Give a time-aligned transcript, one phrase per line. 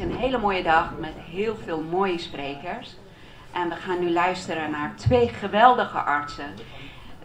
[0.00, 2.96] een hele mooie dag met heel veel mooie sprekers.
[3.52, 6.54] En we gaan nu luisteren naar twee geweldige artsen.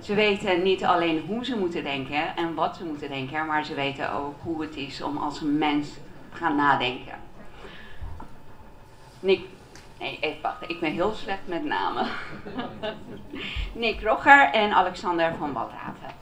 [0.02, 3.74] Ze weten niet alleen hoe ze moeten denken en wat ze moeten denken, maar ze
[3.74, 5.88] weten ook hoe het is om als mens
[6.32, 7.20] te gaan nadenken.
[9.20, 9.42] Nick,
[10.00, 12.08] nee, even wachten, ik ben heel slecht met namen.
[13.74, 16.14] Nick Rogger en Alexander van Walraven.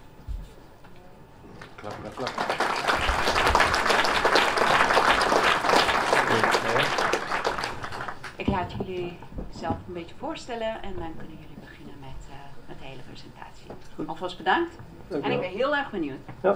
[1.75, 2.82] Klap, klap, klap.
[8.35, 9.17] Ik laat jullie
[9.49, 12.35] zelf een beetje voorstellen en dan kunnen jullie beginnen met, eh,
[12.67, 13.67] met de hele presentatie.
[14.05, 14.77] Alvast bedankt.
[15.09, 16.17] En ik ben heel erg benieuwd.
[16.41, 16.55] Ja.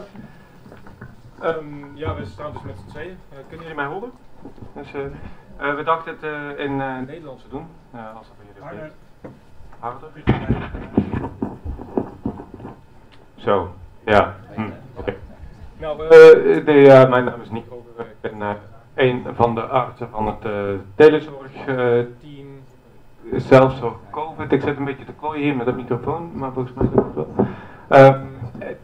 [1.41, 3.17] Ehm, ja, we staan dus met z'n tweeën.
[3.29, 4.11] Eh, kunnen jullie mij horen?
[4.73, 7.67] Dus, eh, we dachten het eh, in eh, Nederlands te doen.
[7.91, 8.91] eh, als dat voor jullie.
[9.79, 10.11] Harder?
[13.35, 13.73] Zo,
[14.05, 14.35] ja.
[14.55, 15.15] Hm, Oké.
[15.77, 16.09] Nou, eh,
[16.65, 17.85] de, mijn naam is Nico.
[17.97, 18.37] Ik ben
[18.97, 20.53] een van de artsen van het uh,
[20.95, 22.47] telezorgteam.
[23.35, 24.51] Zelfzorg COVID.
[24.51, 27.35] Ik zit een beetje te klooien hier met de microfoon, maar volgens mij het wel.
[27.87, 28.21] Ehm,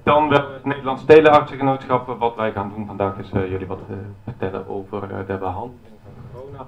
[0.04, 2.20] dan wel het Nederlands Teleartsengenootschap.
[2.20, 5.80] Wat wij gaan doen vandaag is eh, jullie wat eh, vertellen over eh, de behandeling
[6.04, 6.66] van corona.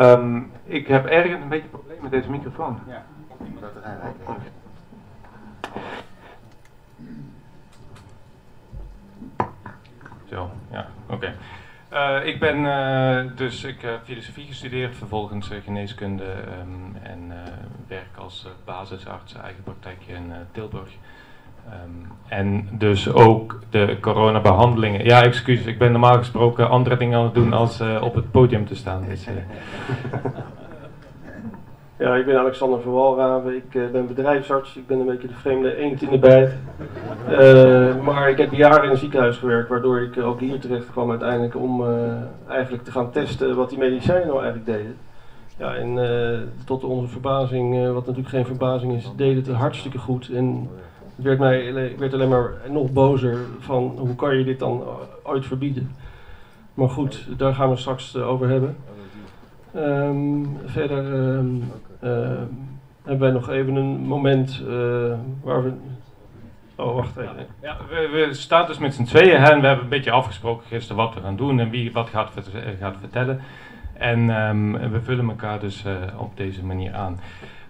[0.00, 2.78] Ehm, ik heb ergens een beetje een probleem met deze microfoon.
[2.86, 3.04] Ja.
[10.30, 11.34] Zo, ja, oké.
[11.88, 17.52] Eh, ik ben eh, dus ik heb filosofie gestudeerd, vervolgens eh, geneeskunde ehm, en eh,
[17.86, 20.90] werk als eh, basisarts, eigen praktijkje in eh, Tilburg.
[21.68, 25.04] Ehm, en dus ook de coronabehandelingen.
[25.04, 28.30] Ja, excuus, ik ben normaal gesproken andere dingen aan het doen als eh, op het
[28.30, 29.04] podium te staan.
[29.08, 29.34] Dus, eh,
[31.98, 33.56] Ja, ik ben Alexander van Walraven.
[33.56, 34.76] Ik eh, ben bedrijfsarts.
[34.76, 36.52] Ik ben een beetje de vreemde eend in de bijt.
[37.28, 41.10] Eh, maar ik heb jaren in een ziekenhuis gewerkt, waardoor ik ook hier terecht kwam
[41.10, 42.12] uiteindelijk om eh,
[42.48, 44.96] eigenlijk te gaan testen wat die medicijnen nou eigenlijk deden.
[45.56, 45.98] Ja, en
[46.64, 50.30] tot onze verbazing, wat natuurlijk geen verbazing is, deed het hartstikke goed.
[50.34, 50.68] En
[51.16, 54.82] het werd mij, ik werd alleen maar nog bozer van hoe kan je dit dan
[55.22, 55.90] ooit verbieden.
[56.74, 58.76] Maar goed, daar gaan we straks over hebben.
[59.84, 61.46] Ehm, verder ehm,
[63.02, 65.72] hebben wij nog even een moment eh, waar we.
[66.76, 67.46] Oh, wacht even.
[67.62, 70.66] Ja, we, we staan dus met z'n tweeën hè, en we hebben een beetje afgesproken
[70.66, 73.40] gisteren wat we gaan doen en wie wat gaat, eh, gaat vertellen.
[73.98, 74.26] En
[74.92, 77.20] we vullen elkaar dus eh, op deze manier aan.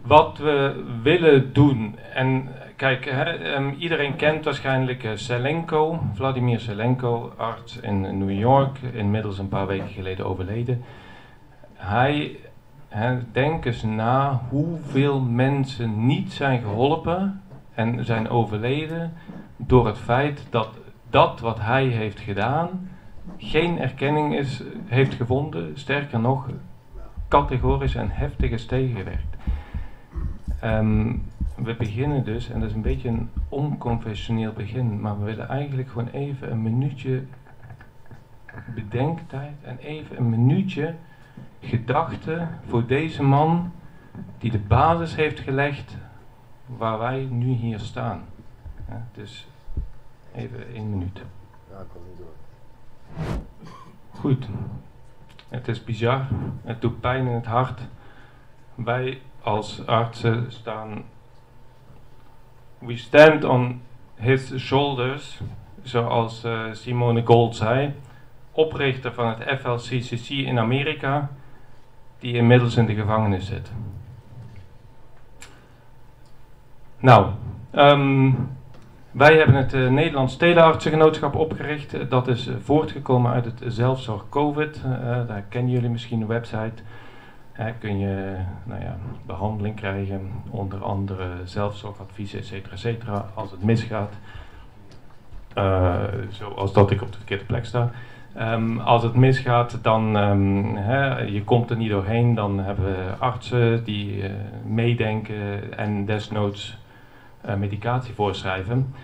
[0.03, 7.81] Wat we willen doen, en kijk, hè, iedereen kent waarschijnlijk eh, Selenko, Vladimir Selenko, arts
[7.81, 10.85] in New York, inmiddels een paar weken geleden overleden.
[11.79, 12.37] Hij,
[13.33, 17.43] denk eens na hoeveel mensen niet zijn geholpen
[17.75, 19.13] en zijn overleden
[19.57, 20.69] door het feit dat
[21.11, 22.89] dat wat hij heeft gedaan
[23.37, 26.49] geen erkenning is, heeft gevonden, sterker nog,
[27.29, 29.37] categorisch en heftig is tegengewerkt.
[30.61, 31.17] Ehm,
[31.57, 35.89] we beginnen dus, en dat is een beetje een onconventioneel begin, maar we willen eigenlijk
[35.89, 37.23] gewoon even een minuutje
[38.75, 40.95] bedenktijd en even een minuutje
[41.61, 43.73] gedachte voor deze man
[44.39, 45.97] die de basis heeft gelegd
[46.67, 48.25] waar wij nu hier staan.
[48.89, 49.47] Ja, dus
[50.35, 51.23] even één minuut.
[51.71, 52.35] Ja, ik kom niet door.
[54.21, 54.49] Goed.
[55.49, 56.27] Het is bizar.
[56.65, 57.81] Het doet pijn in het hart.
[58.75, 61.05] Wij als artsen staan.
[62.79, 63.81] We stand on
[64.15, 65.41] his shoulders,
[65.83, 67.95] zoals eh, Simone Gold zei,
[68.53, 71.31] oprichter van het FLCCC in Amerika,
[72.19, 73.73] die inmiddels in de gevangenis zit.
[77.01, 77.31] Nou,
[77.71, 78.31] ehm,
[79.11, 81.95] wij hebben het eh, Nederlands Teleartsengenootschap opgericht.
[81.95, 84.83] Eh, dat is eh, voortgekomen uit het zelfzorg COVID.
[85.27, 86.83] Daar kennen jullie misschien een website.
[87.79, 88.97] Kun je nou ja,
[89.27, 94.13] behandeling krijgen, onder andere zelfzorgadvies, et cetera, et cetera, als het misgaat.
[96.29, 97.91] Zoals dat ik op de verkeerde plek sta.
[98.39, 100.15] Ehm, als het misgaat, dan
[100.77, 104.31] hè, je komt er niet doorheen, dan hebben we artsen die eh,
[104.67, 106.79] meedenken en desnoods
[107.41, 108.95] eh, medicatie voorschrijven.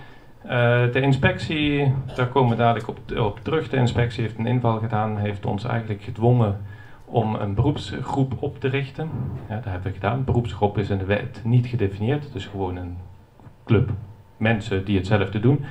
[0.44, 0.50] Uh,
[0.92, 3.68] de inspectie, daar komen we dadelijk op, op, terug.
[3.68, 6.60] De inspectie heeft een inval gedaan, heeft ons eigenlijk gedwongen
[7.04, 9.10] om een beroepsgroep op te richten.
[9.48, 10.24] Dat hebben we gedaan.
[10.24, 12.96] Beroepsgroep is in de wet niet gedefinieerd, dus gewoon een
[13.64, 13.90] club
[14.36, 15.64] mensen die hetzelfde doen.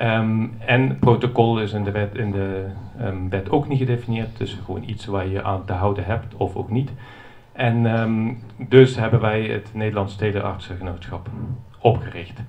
[0.00, 2.66] Um, en protocol is in de wet, in de
[3.00, 6.56] um, wet ook niet gedefinieerd, dus gewoon iets waar je aan te houden hebt of
[6.56, 6.90] ook niet.
[7.52, 11.28] En um, dus hebben wij het Nederlands Teleartsengenootschap
[11.78, 12.42] opgericht.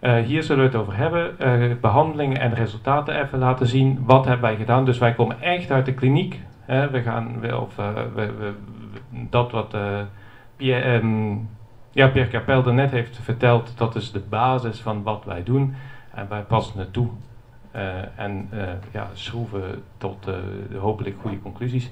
[0.00, 3.98] Uh, hier zullen we het over hebben, uh, behandelingen en resultaten even laten zien.
[4.04, 4.84] Wat hebben wij gedaan?
[4.84, 6.40] Dus wij komen echt uit de kliniek.
[6.66, 7.76] we gaan, of,
[8.14, 8.52] we, we,
[9.10, 9.76] dat wat
[10.56, 11.02] Pierre,
[11.90, 15.74] ja, Pierre daarnet heeft verteld, dat is de basis van wat wij doen.
[16.18, 17.08] En wij passen het toe.
[18.16, 18.48] en
[18.92, 20.28] ja, schroeven tot
[20.78, 21.90] hopelijk goede conclusies.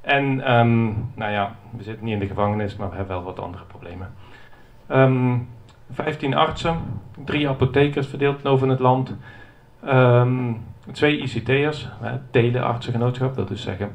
[0.00, 3.38] En um, nou ja, we zitten niet in de gevangenis, maar we hebben wel wat
[3.38, 4.14] andere problemen.
[4.88, 5.38] Um, ehm,
[5.90, 6.78] 15 artsen,
[7.24, 9.16] drie apothekers verdeeld over het land,
[9.84, 10.62] um,
[10.92, 11.88] twee ICT'ers,
[12.30, 13.90] teleartsengenootschap, dat is zeggen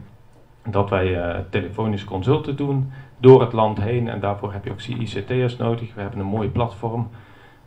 [0.70, 5.58] dat wij telefonische consulten doen door het land heen en daarvoor heb je ook ICT'ers
[5.58, 5.94] nodig.
[5.94, 7.10] We hebben een mooi platform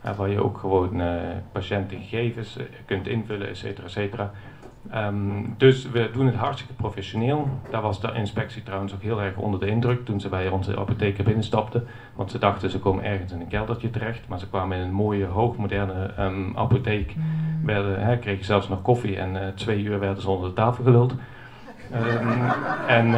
[0.05, 1.13] uh, waar je ook gewoon uh,
[1.51, 4.31] patiëntengegevens kunt invullen, et cetera, et cetera.
[4.95, 7.49] Um, dus we doen het hartstikke professioneel.
[7.69, 10.77] Daar was de inspectie trouwens ook heel erg onder de indruk toen ze bij onze
[10.77, 11.87] apotheker binnenstapten.
[12.15, 14.27] Want ze dachten ze komen ergens in een keldertje terecht.
[14.27, 17.15] Maar ze kwamen in een mooie, hoogmoderne um, apotheek.
[17.15, 17.65] Mm.
[17.65, 20.83] Werden, hè, kregen zelfs nog koffie en uh, twee uur werden ze onder de tafel
[20.83, 21.15] geluld.
[21.93, 22.29] Um,
[22.87, 23.11] en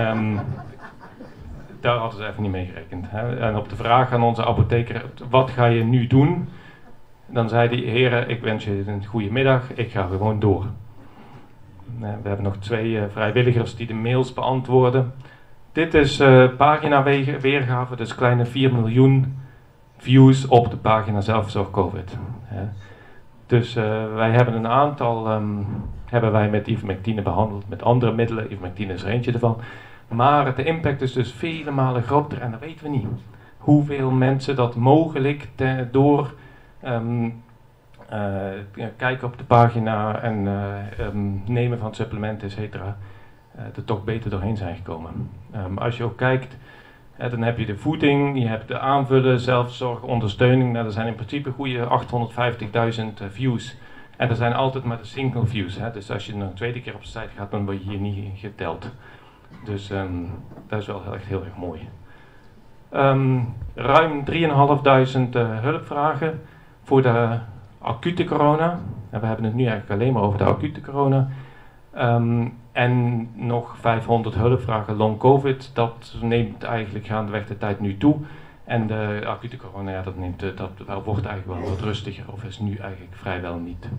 [1.80, 3.06] daar hadden ze even niet mee gerekend.
[3.10, 3.40] Hè.
[3.40, 6.50] En op de vraag aan onze apotheker, wat ga je nu doen?
[7.34, 10.66] Dan zei die, heren, ik wens je een goede middag, ik ga gewoon door.
[12.02, 15.14] Eh, we hebben nog twee eh, vrijwilligers die de mails beantwoorden.
[15.72, 17.04] Dit is uh, pagina
[17.42, 19.38] weergave, dus kleine 4 miljoen
[19.98, 22.18] views op de pagina zelfzorg COVID.
[23.46, 23.74] Dus
[24.14, 25.68] wij hebben een aantal, um,
[26.06, 29.58] hebben wij met ivermectine behandeld, met andere middelen, ivermectine is er eentje ervan.
[30.08, 33.06] Maar de impact is dus vele malen groter en dat weten we niet.
[33.58, 35.48] Hoeveel mensen dat mogelijk
[35.92, 36.34] door
[36.86, 37.44] um,
[38.14, 42.98] uh, kijken op de pagina en uh, um, nemen van supplementen, et cetera,
[43.58, 45.30] uh, er toch beter doorheen zijn gekomen.
[45.56, 46.58] Um, als je ook kijkt,
[47.18, 50.74] dan heb je de voeding, je hebt de aanvullen, zelfzorg, ondersteuning.
[50.74, 51.88] Nou, er zijn in principe goede
[53.20, 53.78] 850.000 views.
[54.18, 55.76] En er zijn altijd maar de single views.
[55.76, 55.92] Hè.
[55.92, 58.40] Dus als je een tweede keer op de site gaat, dan word je hier niet
[58.40, 58.90] geteld.
[59.66, 59.88] Dus
[60.68, 61.90] dat is wel echt heel erg mooi.
[63.76, 64.32] Ruim 3.500
[65.62, 66.42] hulpvragen
[66.84, 67.38] voor de
[67.80, 68.80] acute corona.
[69.10, 71.28] En we hebben het nu eigenlijk alleen maar over de acute corona.
[71.98, 75.72] Um, en nog 500 hulpvragen long covid.
[75.74, 78.16] Dat neemt eigenlijk gaandeweg de tijd nu toe.
[78.64, 82.24] En de acute corona, ja, dat, neemt, dat, dat wordt eigenlijk wel wat rustiger.
[82.32, 83.90] Of is nu eigenlijk vrijwel niet.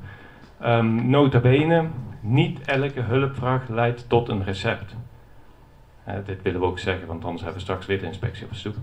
[0.64, 1.86] Um, nota bene,
[2.20, 4.96] niet elke hulpvraag leidt tot een recept.
[6.08, 8.50] Uh, dit willen we ook zeggen, want anders hebben we straks weer de inspectie op
[8.50, 8.74] bezoek.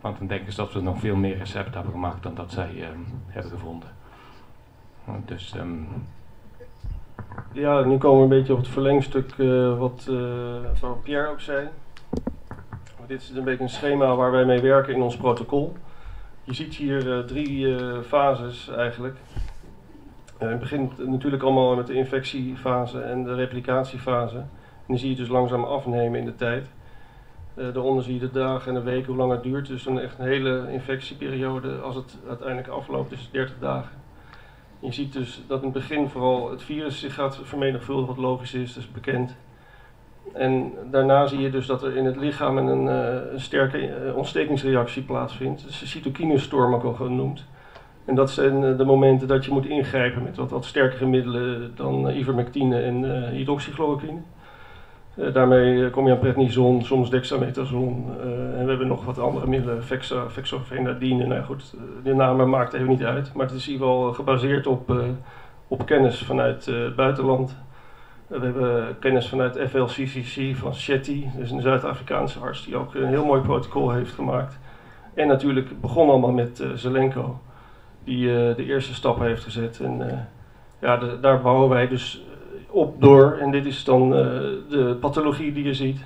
[0.00, 2.90] Want dan denken ze dat we nog veel meer recepten hebben gemaakt dan dat zij
[2.90, 3.88] um, hebben gevonden.
[5.24, 5.88] Dus, um...
[7.52, 11.68] Ja, nu komen we een beetje op het verlengstuk uh, wat, uh, Pierre ook zei.
[13.06, 15.76] Dit is een beetje een schema waar wij mee werken in ons protocol.
[16.44, 19.16] Je ziet hier uh, drie fases eigenlijk.
[20.38, 24.36] het begint natuurlijk allemaal met de infectiefase en de replicatiefase.
[24.36, 24.46] En
[24.86, 26.68] die zie je dus langzaam afnemen in de tijd.
[27.72, 29.66] Daaronder zie je de dagen en de weken, hoe lang het duurt.
[29.66, 33.98] Dus een echt een hele infectieperiode, als het uiteindelijk afloopt, is 30 dagen.
[34.80, 38.54] Je ziet dus dat in het begin vooral het virus zich gaat vermenigvuldigen, wat logisch
[38.54, 39.36] is, dat is bekend.
[40.32, 44.16] En daarna zie je dus dat er in het lichaam een, uh, een sterke uh,
[44.16, 45.66] ontstekingsreactie plaatsvindt.
[45.66, 47.44] Dus de cytokinestorm ook al genoemd.
[48.04, 51.72] En dat zijn uh, de momenten dat je moet ingrijpen met wat, wat sterkere middelen
[51.74, 54.20] dan ivermectine en hydroxychloroquine.
[55.14, 59.18] Uh, daarmee eh, kom je aan prednison, soms dexamethason uh, en we hebben nog wat
[59.18, 61.26] andere middelen, Vexa, Vexofenadine.
[61.26, 64.66] Nou goed, de namen maakt even niet uit, maar het is in ieder geval gebaseerd
[64.66, 64.94] op,
[65.68, 67.56] op kennis vanuit het buitenland.
[68.26, 73.24] we hebben kennis vanuit FLCCC van Shetty, dus een Zuid-Afrikaanse arts die ook een heel
[73.24, 74.58] mooi protocol heeft gemaakt.
[75.14, 77.40] En natuurlijk begon allemaal met Zelenko,
[78.04, 79.80] die de eerste stappen heeft gezet.
[79.80, 80.28] En
[80.80, 82.24] ja, daar bouwen wij dus
[82.70, 83.36] op door.
[83.40, 84.18] En dit is dan uh,
[84.68, 86.04] de pathologie die je ziet.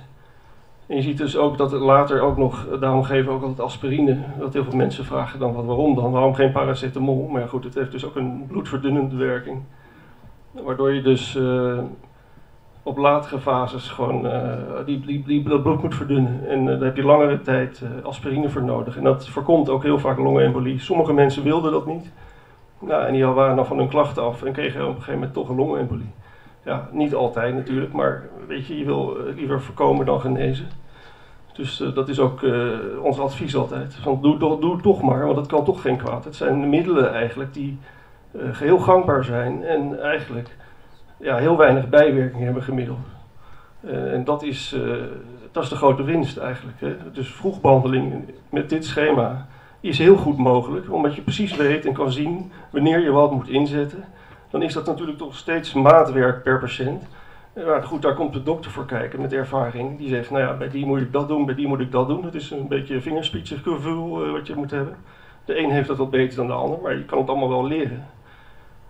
[0.87, 3.67] En je ziet dus ook dat het later ook nog, daarom geven we ook altijd
[3.67, 4.17] aspirine.
[4.39, 6.11] Dat heel veel mensen vragen dan wat, waarom dan?
[6.11, 7.27] Waarom geen paracetamol?
[7.27, 9.61] Maar goed, het heeft dus ook een bloedverdunnende werking.
[10.51, 11.79] Waardoor je dus uh,
[12.83, 14.41] op latere fases gewoon uh,
[15.25, 16.47] die, dat bloed moet verdunnen.
[16.47, 18.97] En daar heb je langere tijd aspirine voor nodig.
[18.97, 20.79] En dat voorkomt ook heel vaak longembolie.
[20.79, 22.11] Sommige mensen wilden dat niet.
[22.79, 25.33] Nou, en die waren dan van hun klachten af en kregen op een gegeven moment
[25.33, 26.11] toch een longembolie.
[26.65, 30.67] Ja, niet altijd natuurlijk, maar weet je, je wil eh, liever voorkomen dan genezen.
[31.53, 32.69] Dus uh, dat is ook uh,
[33.01, 33.95] ons advies altijd.
[33.95, 36.25] Van doe, doe, toch maar, want het kan toch geen kwaad.
[36.25, 37.77] Het zijn de middelen eigenlijk die
[38.31, 40.55] uh, geheel gangbaar zijn en eigenlijk
[41.17, 43.07] ja, heel weinig bijwerkingen hebben gemiddeld.
[43.85, 44.75] en dat is,
[45.51, 46.79] dat is de grote winst eigenlijk.
[46.79, 46.95] Hè.
[47.11, 49.47] Dus vroegbehandeling met dit schema
[49.79, 53.49] is heel goed mogelijk, omdat je precies weet en kan zien wanneer je wat moet
[53.49, 54.03] inzetten
[54.49, 57.03] dan is dat natuurlijk toch steeds maatwerk per patiënt.
[57.65, 59.97] Maar goed, daar komt de dokter voor kijken met ervaring.
[59.97, 62.07] Die zegt, nou ja, bij die moet ik dat doen, bij die moet ik dat
[62.07, 62.25] doen.
[62.25, 64.95] Het is een beetje vingerspitsengevoel uh, wat je moet hebben.
[65.45, 67.67] De een heeft dat wat beter dan de ander, maar je kan het allemaal wel
[67.67, 68.07] leren.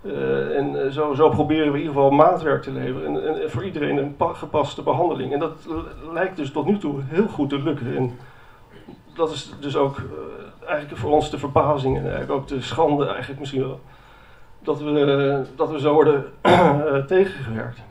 [0.01, 3.97] Uh, en zo, zo, proberen we in ieder geval maatwerk te leveren en, voor iedereen
[3.97, 5.33] een gepaste behandeling.
[5.33, 5.67] En dat
[6.11, 7.95] lijkt dus tot nu toe heel goed te lukken.
[7.97, 8.17] En
[9.13, 10.01] dat is dus ook
[10.67, 13.79] eigenlijk voor ons de verbazing en eigenlijk ook de schande eigenlijk misschien wel.
[14.65, 16.25] Dat we, dat we zo worden
[17.07, 17.81] tegengewerkt.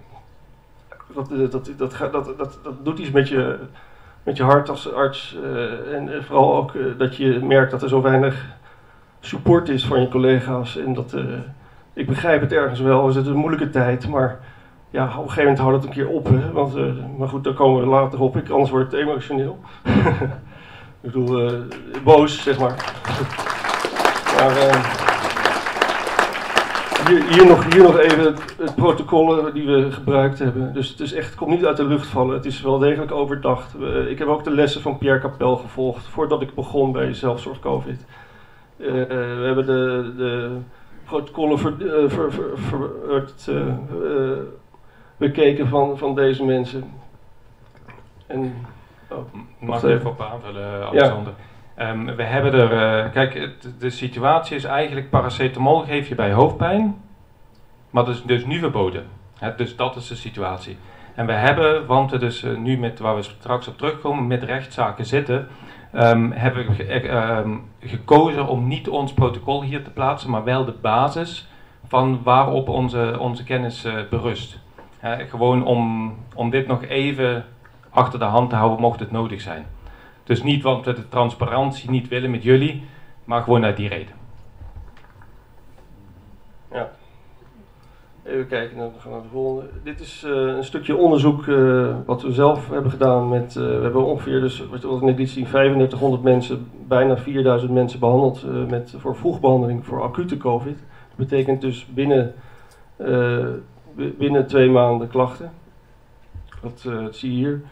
[1.14, 3.58] Dat, dat, dat, dat, dat, dat, doet iets met je,
[4.22, 5.36] met je hart als arts.
[5.44, 8.44] Uh, en vooral ook dat je merkt dat er zo weinig
[9.20, 10.76] support is van je collega's.
[10.76, 11.16] En dat,
[11.92, 14.38] ik begrijp het ergens wel, het is een moeilijke tijd, maar
[14.90, 16.26] ja, op een gegeven moment houdt het een keer op.
[16.28, 16.52] Hè?
[16.52, 16.74] Want,
[17.18, 18.36] maar goed, daar komen we later op.
[18.36, 19.58] Ik, anders wordt het emotioneel.
[21.02, 21.50] ik bedoel,
[22.04, 22.94] boos, zeg maar.
[24.36, 25.13] maar
[27.06, 30.72] hier, hier, nog, hier nog even het, het protocollen die we gebruikt hebben.
[30.72, 32.34] Dus het is echt, het komt niet uit de lucht vallen.
[32.34, 33.74] Het is wel degelijk overdacht.
[34.08, 38.04] ik heb ook de lessen van Pierre Capel gevolgd voordat ik begon bij zelfzorg COVID.
[38.76, 40.58] Uh, uh, we hebben de, de
[41.04, 41.74] protocollen ver,
[42.08, 42.90] ver, ver,
[45.16, 46.92] bekeken van, van deze mensen.
[48.26, 48.54] En,
[49.10, 49.18] oh,
[49.58, 51.32] Mag ik even op aanvullen, Alexander?
[51.36, 51.53] Ja.
[51.78, 56.96] Um, we hebben er, uh, kijk, de situatie is eigenlijk paracetamol geef je bij hoofdpijn,
[57.90, 59.06] maar dat is dus nu verboden.
[59.56, 60.76] Dus dat is de situatie.
[61.14, 64.42] En we hebben, want het is uh, nu met waar we straks op terugkomen, met
[64.42, 65.48] rechtszaken zitten,
[65.94, 70.74] um, hebben we um, gekozen om niet ons protocol hier te plaatsen, maar wel de
[70.80, 71.48] basis
[71.86, 74.58] van waarop onze, onze kennis berust.
[75.00, 77.44] Gewoon om, om dit nog even
[77.90, 79.66] achter de hand te houden, mocht het nodig zijn.
[80.24, 82.82] Dus niet want we de transparantie niet willen met jullie,
[83.24, 84.14] maar gewoon uit die reden.
[86.72, 86.90] Ja.
[88.22, 89.70] Even kijken, dan gaan naar de volgende.
[89.82, 93.82] Dit is uh, een stukje onderzoek uh, wat we zelf hebben gedaan met, uh, we
[93.82, 98.94] hebben ongeveer, dus wat ik net liet zien, 3500 mensen, bijna 4000 mensen behandeld met,
[98.98, 100.78] voor vroegbehandeling voor acute COVID.
[101.08, 102.34] Dat betekent dus binnen,
[103.94, 105.52] binnen twee maanden klachten.
[106.62, 107.62] Dat, dat zie je hier.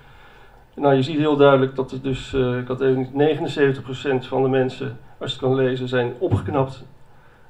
[0.74, 4.48] Nou, je ziet heel duidelijk dat er dus, uh, ik had even 79% van de
[4.48, 6.84] mensen, als je het kan lezen, zijn opgeknapt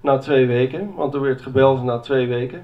[0.01, 0.95] na twee weken.
[0.95, 2.63] Want er werd gebeld na twee weken.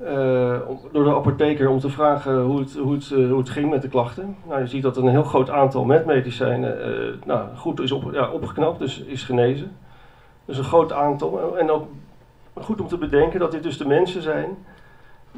[0.00, 0.58] Uh,
[0.92, 3.82] door de apotheker om te vragen hoe het, hoe, het, uh, hoe het ging met
[3.82, 4.36] de klachten.
[4.48, 6.78] Nou, je ziet dat een heel groot aantal met medicijnen
[7.24, 9.76] nou, goed is op, ja, opgeknapt, dus is genezen.
[10.44, 11.58] Dus een groot aantal.
[11.58, 11.88] En ook
[12.54, 14.48] goed om te bedenken dat dit dus de mensen zijn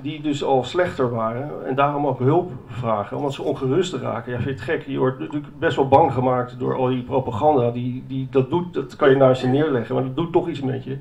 [0.03, 4.33] die dus al slechter waren en daarom ook hulp vragen, omdat ze ongerust raken.
[4.33, 4.87] Ja, vind je het gek?
[4.87, 7.71] Je wordt natuurlijk best wel bang gemaakt door al die propaganda.
[7.71, 10.61] Die, die, dat, doet, dat kan je naast je neerleggen, maar dat doet toch iets
[10.61, 10.99] met je.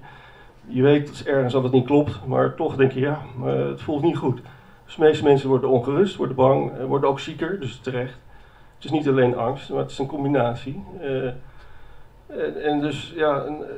[0.68, 4.18] Je weet ergens dat het niet klopt, maar toch denk je, ja, het voelt niet
[4.18, 4.42] goed.
[4.86, 8.18] Dus de meeste mensen worden ongerust, worden bang, worden ook zieker, dus terecht.
[8.76, 10.84] Het is niet alleen angst, maar het is een combinatie.
[11.02, 11.26] Uh,
[12.28, 13.70] en, en, dus ja, een, eh,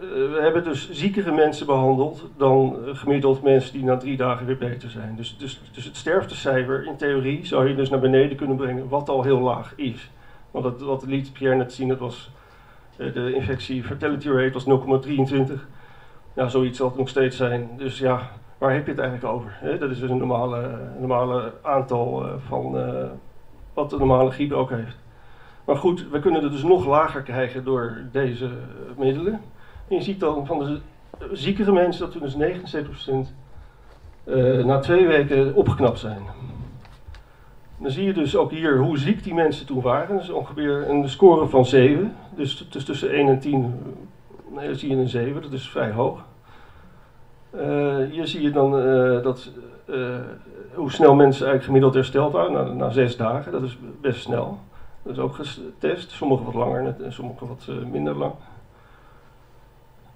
[0.00, 4.90] we hebben dus ziekere mensen behandeld dan gemiddeld mensen die na drie dagen weer beter
[4.90, 5.16] zijn.
[5.16, 9.08] Dus, dus, dus het sterftecijfer in theorie zou je dus naar beneden kunnen brengen, wat
[9.08, 10.10] al heel laag is.
[10.50, 12.30] Want dat, wat liet Pierre net zien, dat was
[12.96, 15.52] eh, de infectie fatality rate was 0,23.
[16.34, 17.70] Ja, zoiets zal het nog steeds zijn.
[17.76, 19.78] Dus ja, waar heb je het eigenlijk over?
[19.78, 22.76] Dat is dus een normale, normale aantal eh, van
[23.74, 24.96] wat de normale griep ook heeft.
[25.64, 28.48] Maar goed, we kunnen het dus nog lager krijgen door deze
[28.96, 29.40] middelen.
[29.88, 30.80] Je ziet dan van de
[31.32, 33.34] ziekere mensen dat er dus 79%
[34.24, 36.22] uh, na twee weken opgeknapt zijn.
[37.78, 40.14] Dan zie je dus ook hier hoe ziek die mensen toen waren.
[40.14, 42.16] Dat is ongeveer een score van 7.
[42.36, 43.74] Dus, dus tussen 1 en 10
[44.54, 46.24] nee, zie je een 7, dat is vrij hoog.
[47.54, 49.50] Uh, hier zie je dan uh, dat,
[50.74, 53.52] hoe snel mensen eigenlijk gemiddeld hersteld waren na, na zes dagen.
[53.52, 54.58] Dat is best snel.
[55.02, 56.10] Dat is ook getest.
[56.10, 58.32] Sommige wat langer en sommige wat minder lang.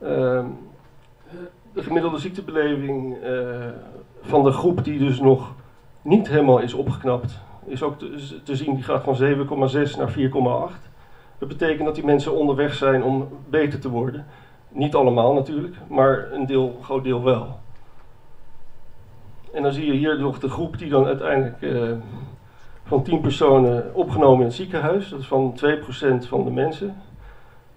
[0.02, 0.46] Ehm,
[1.72, 3.66] de gemiddelde ziektebeleving uh,
[4.22, 5.54] van de groep die dus nog
[6.02, 7.98] niet helemaal is opgeknapt, is ook
[8.44, 10.14] te, zien, die gaat van 7,6 naar
[10.72, 10.90] 4,8.
[11.38, 14.26] Dat betekent dat die mensen onderweg zijn om beter te worden.
[14.68, 17.58] Niet allemaal natuurlijk, maar een deel, groot deel wel.
[19.52, 21.92] En dan zie je hier nog de groep die dan uiteindelijk uh,
[22.84, 25.58] van 10 personen opgenomen in het ziekenhuis, dat is van
[26.24, 26.96] 2% van de mensen.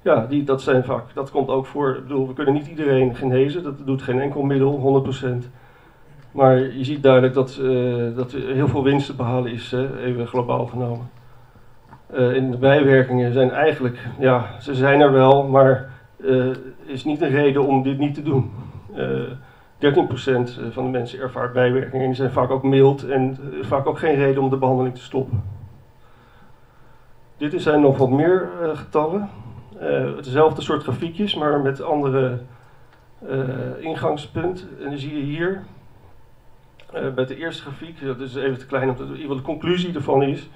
[0.05, 1.95] Ja, die, dat zijn vaak, dat komt ook voor.
[1.95, 5.05] Ik bedoel, we kunnen niet iedereen genezen, dat doet geen enkel middel,
[5.43, 5.49] 100%.
[6.31, 10.03] Maar je ziet duidelijk dat, uh, dat er heel veel winst te behalen is, hè,
[10.03, 11.09] even globaal genomen.
[12.13, 17.21] Uh, en de bijwerkingen zijn eigenlijk, ja, ze zijn er wel, maar uh, is niet
[17.21, 18.51] een reden om dit niet te doen.
[20.71, 24.15] van de mensen ervaart bijwerkingen en die zijn vaak ook mild en vaak ook geen
[24.15, 25.43] reden om de behandeling te stoppen.
[27.37, 29.29] Dit zijn nog wat meer getallen.
[30.15, 32.39] Hetzelfde soort grafiekjes, maar met andere
[33.79, 34.67] ingangspunt.
[34.79, 35.63] En dan zie je hier
[36.91, 40.49] bij de eerste grafiek, dat is even te klein, omdat de conclusie ervan is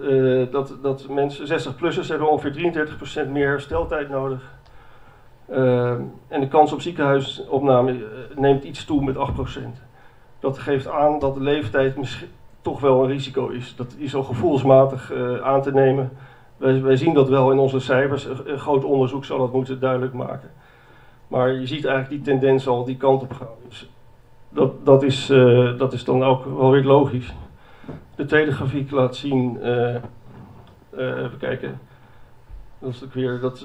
[0.00, 2.86] uh, dat, dat mensen, 60-plussers hebben ongeveer
[3.26, 4.54] 33% meer hersteltijd nodig.
[5.50, 5.90] Uh,
[6.28, 9.18] en de kans op ziekenhuisopname uh, neemt iets toe met 8%.
[10.40, 12.28] Dat geeft aan dat de leeftijd misschien
[12.60, 13.76] toch wel een risico is.
[13.76, 15.12] Dat is al gevoelsmatig
[15.42, 16.10] aan te nemen.
[16.56, 18.24] Wij, zien dat wel in onze cijfers.
[18.24, 20.50] Een, groot onderzoek zal dat moeten duidelijk maken.
[21.28, 23.48] Maar je ziet eigenlijk die tendens al die kant op gaan.
[23.68, 23.90] Dus
[24.48, 25.26] dat, dat, is,
[25.78, 27.34] dat is dan ook wel weer logisch.
[28.14, 29.94] De tweede grafiek laat zien, uh,
[30.98, 31.80] uh, even kijken,
[32.78, 33.58] dat is ook weer dat,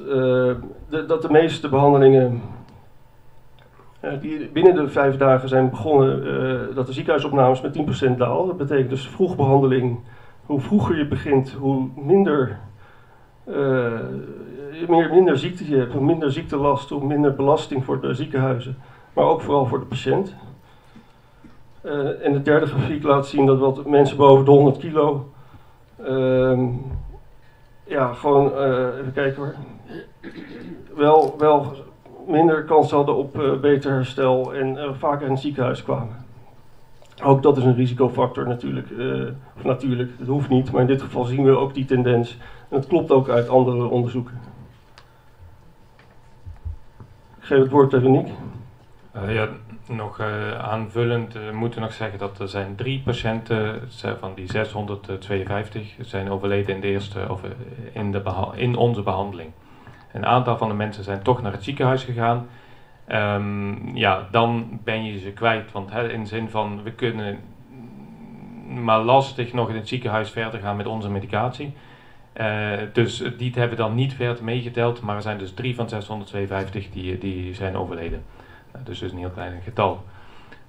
[0.90, 2.42] de, dat de meeste behandelingen
[4.22, 7.78] die binnen de vijf dagen zijn begonnen, dat de ziekenhuisopnames met
[8.14, 8.48] 10% dalen.
[8.48, 10.00] Dat betekent dus vroegbehandeling,
[10.46, 12.60] hoe vroeger je begint, hoe minder,
[14.88, 18.78] meer, minder ziekte je hebt, hoe minder ziektelast, hoe minder belasting voor de ziekenhuizen,
[19.14, 20.36] maar ook vooral voor de patiënt.
[21.84, 25.30] Uh, en de derde grafiek laat zien dat wat mensen boven de 100 kilo,
[26.08, 26.60] uh,
[27.84, 29.56] ja, gewoon, uh, even kijken hoor,
[30.96, 31.74] wel, wel
[32.28, 36.21] minder kans hadden op beter herstel en vaker in het ziekenhuis kwamen.
[37.24, 38.88] Ook dat is een risicofactor natuurlijk,
[39.58, 42.38] of natuurlijk, het hoeft niet, maar in dit geval zien we ook die tendens.
[42.70, 44.40] En dat klopt ook uit andere onderzoeken.
[47.40, 48.28] Ik geef het woord aan Nick.
[49.28, 49.48] ja,
[49.88, 53.82] nog uh, aanvullend moeten we nog zeggen dat er zijn drie patiënten
[54.20, 57.50] van die 652 zijn overleden in, de eerste, of, eh,
[57.94, 58.22] in, de
[58.56, 59.52] in onze behandeling.
[60.14, 62.48] Een aantal van de mensen zijn toch naar het ziekenhuis gegaan.
[63.14, 65.72] Um, ja, dan ben je ze kwijt.
[65.72, 67.40] Want hè, in de zin van we kunnen
[68.68, 71.74] maar lastig nog in het ziekenhuis verder gaan met onze medicatie.
[72.38, 76.90] Uh, dus die hebben dan niet verder meegeteld, maar er zijn dus drie van 652
[76.90, 78.24] die, die zijn overleden.
[78.74, 80.04] Nou, dus is een heel klein getal.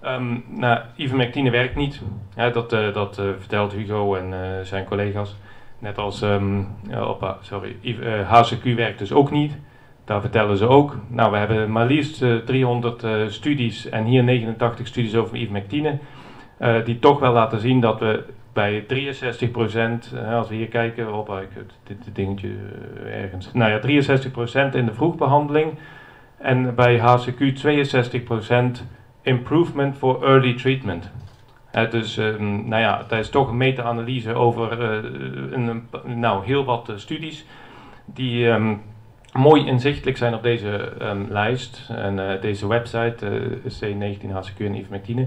[0.05, 2.01] Um, nou, ivermectine werkt niet.
[2.35, 5.37] dat uh, dat uh, vertelt Hugo en zijn collega's.
[5.79, 6.69] Net als um,
[7.41, 7.77] sorry,
[8.25, 9.53] HCQ werkt dus ook niet.
[10.05, 10.97] Daar vertellen ze ook.
[11.09, 15.99] Nou, we hebben maar liefst 300 studies en hier 89 studies over ivermectine.
[16.85, 18.87] die toch wel laten zien dat we bij 63%,
[20.33, 21.41] als we hier kijken, op
[21.85, 22.49] dit, dit dingetje
[23.07, 23.53] ergens.
[23.53, 24.05] Nou ja,
[24.71, 25.73] 63% in de vroegbehandeling
[26.39, 27.55] en bij HCQ
[28.81, 28.83] 62%
[29.23, 31.11] improvement for early treatment.
[31.91, 34.83] dus um, nou ja, dat is toch een meta-analyse over
[35.53, 37.47] een, nou, heel wat studies
[38.05, 38.83] die um,
[39.33, 43.27] mooi inzichtelijk zijn op deze um, lijst en uh, deze website,
[43.63, 45.27] C19 HCQ en ivermectine,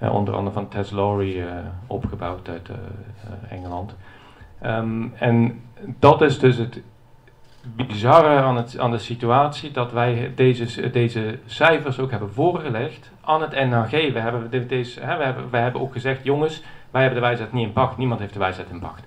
[0.00, 1.44] onder andere van Tess Lowry
[1.86, 2.68] opgebouwd uit
[3.48, 3.96] Engeland.
[5.18, 5.62] en
[5.98, 6.82] dat is dus het
[7.62, 13.40] bizarre aan, het, aan de situatie dat wij deze, deze cijfers ook hebben voorgelegd aan
[13.40, 13.90] het NHG.
[13.90, 17.52] We hebben, deze, hè, we, hebben, we hebben ook gezegd, jongens, wij hebben de wijsheid
[17.52, 19.04] niet in pacht, niemand heeft de wijsheid in pacht.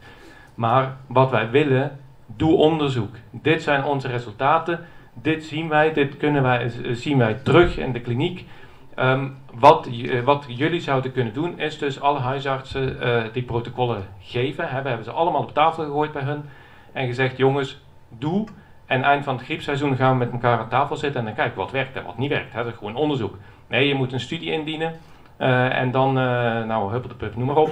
[0.56, 2.00] Maar wat wij willen,
[2.36, 3.16] doe onderzoek.
[3.32, 4.80] Dit zijn onze resultaten,
[5.14, 8.46] dit zien wij, dit kunnen wij, zien wij terug in de kliniek.
[8.96, 9.90] Um, wat,
[10.24, 14.70] wat, jullie zouden kunnen doen, is dus alle huisartsen uh, die protocollen geven.
[14.70, 16.44] Hè, we hebben ze allemaal op tafel gegooid bij hun
[16.92, 18.48] en gezegd, jongens, doe.
[18.86, 21.58] En eind van het griepseizoen gaan we met elkaar aan tafel zitten en dan kijken
[21.58, 22.54] wat werkt en wat niet werkt.
[22.54, 23.38] Dat is gewoon onderzoek.
[23.68, 24.94] Nee, je moet een studie indienen
[25.38, 27.72] en dan, nou, huppeldepup, noem maar op.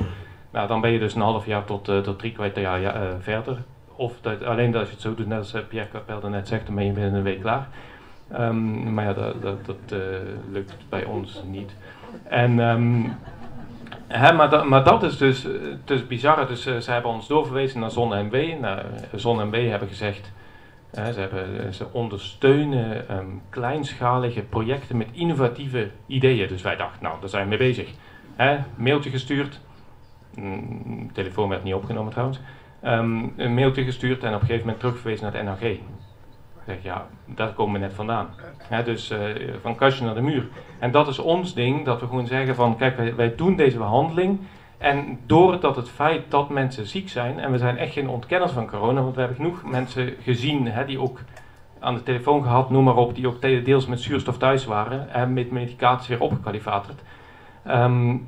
[0.52, 3.58] Nou, dan ben je dus een half jaar tot, tot drie kwart jaar ja, verder.
[3.99, 6.75] Of dat, alleen als je het zo doet, net als Pierre Capelle net zegt, dan
[6.75, 7.67] ben je binnen een week klaar.
[8.39, 9.99] Um, maar ja, dat, dat, dat
[10.51, 11.71] lukt bij ons niet.
[12.23, 13.15] En, um,
[14.07, 15.47] hè, maar, dat, maar dat is dus,
[15.85, 16.47] dus bizar.
[16.47, 18.59] Dus ze hebben ons doorverwezen naar ZonMW.
[18.59, 18.81] Nou,
[19.15, 20.31] ZonMW hebben gezegd,
[20.93, 26.47] ze, hebben, ze, ondersteunen um, kleinschalige projecten met innovatieve ideeën.
[26.47, 27.89] Dus wij dachten, nou, daar zijn we mee bezig.
[28.35, 29.59] He, mailtje gestuurd,
[30.35, 32.39] mm, telefoon werd niet opgenomen trouwens.
[32.84, 35.70] Um, een mailtje gestuurd en op een gegeven moment terugverwezen naar het NHG.
[35.70, 35.82] Ik
[36.65, 38.28] zeg, ja, daar komen we net vandaan.
[38.86, 39.20] dus uh,
[39.62, 40.48] van kastje naar de muur.
[40.80, 44.39] En dat is ons ding, dat we gewoon zeggen van, kijk, wij, doen deze behandeling
[44.78, 48.68] en doordat het feit dat mensen ziek zijn, en we zijn echt geen ontkenners van
[48.68, 51.20] corona, want we hebben genoeg mensen gezien die ook
[51.80, 55.34] aan de telefoon gehad, noem maar op, die ook deels met zuurstof thuis waren en
[55.34, 57.02] met medicatie weer opgekwalifaterd.
[57.68, 58.28] Um,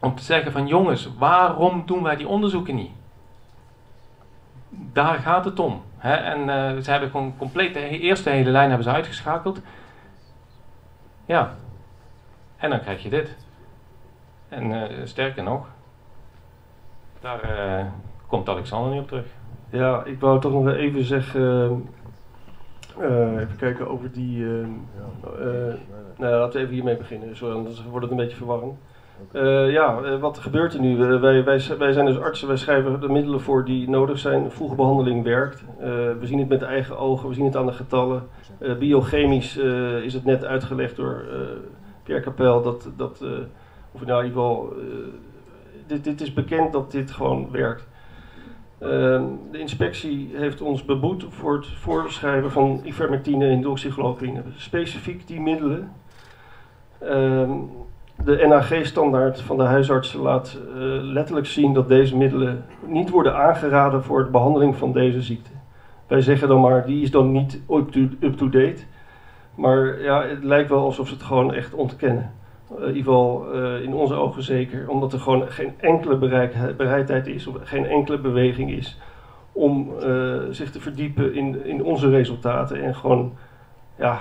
[0.00, 2.90] om te zeggen van jongens, waarom doen wij die onderzoeken niet?
[4.92, 5.82] Daar gaat het om.
[5.96, 6.14] Hè?
[6.14, 9.60] En uh, ze hebben gewoon compleet de eerste hele lijn hebben ze uitgeschakeld.
[11.26, 11.54] Ja,
[12.56, 13.36] En dan krijg je dit.
[14.48, 15.66] En uh, sterker nog,
[17.20, 17.86] daar uh,
[18.26, 19.26] komt Alexander niet op terug.
[19.70, 21.88] Ja, ik wou toch nog even zeggen.
[23.38, 24.38] Even kijken over die.
[24.38, 24.66] Uh,
[26.16, 28.78] nou, laten we even hiermee beginnen, sorry, anders wordt het een beetje verwarrend.
[29.32, 30.96] Uh, ja, wat gebeurt er nu?
[30.96, 34.50] wij, wij, wij zijn dus artsen, wij schrijven de middelen voor die nodig zijn.
[34.50, 35.64] Vroege behandeling werkt.
[35.78, 38.28] we zien het met eigen ogen, we zien het aan de getallen.
[38.78, 39.56] biochemisch
[40.02, 41.24] is het net uitgelegd door
[42.02, 43.22] Pierre Capel dat, dat
[43.92, 44.72] of in ieder geval,
[45.86, 47.86] dit, dit is bekend dat dit gewoon werkt.
[48.84, 54.42] Ehm, de inspectie heeft ons beboet voor het voorschrijven van ivermectine en doxychloroquine.
[54.56, 55.92] Specifiek die middelen.
[56.98, 57.50] Ehm,
[58.24, 64.02] de NAG-standaard van de huisartsen laat uh, letterlijk zien dat deze middelen niet worden aangeraden
[64.02, 65.50] voor de behandeling van deze ziekte.
[66.06, 67.62] Wij zeggen dan maar, die is dan niet
[68.20, 68.82] up-to-date.
[69.54, 72.32] Maar ja, het lijkt wel alsof ze het gewoon echt ontkennen.
[72.70, 76.16] Eh, in ieder geval uh, in onze ogen zeker, omdat er gewoon geen enkele
[76.76, 79.00] bereidheid is, of geen enkele beweging is
[79.52, 79.92] om
[80.50, 83.32] zich te verdiepen in, in onze resultaten en gewoon
[83.98, 84.18] ja,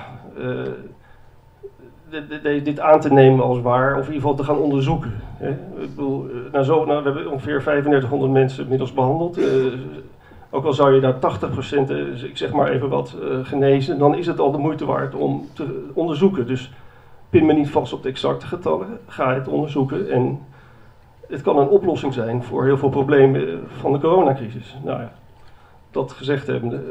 [2.64, 5.12] dit aan te nemen als waar, of in ieder geval te gaan onderzoeken.
[5.38, 5.50] Hè.
[5.50, 9.40] Ik bedoel, nou zo, nou, we hebben ongeveer 3500 mensen inmiddels behandeld.
[10.50, 11.18] ook al zou je daar 80%,
[12.24, 15.90] ik zeg maar even wat, genezen, dan is het al de moeite waard om te
[15.94, 16.48] onderzoeken.
[16.48, 16.72] Dus
[17.30, 20.40] pin me niet vast op de exacte getallen, ga het onderzoeken en
[21.28, 24.78] het kan een oplossing zijn voor heel veel problemen van de coronacrisis.
[24.84, 25.12] Nou ja,
[25.92, 26.82] dat gezegd hebbende.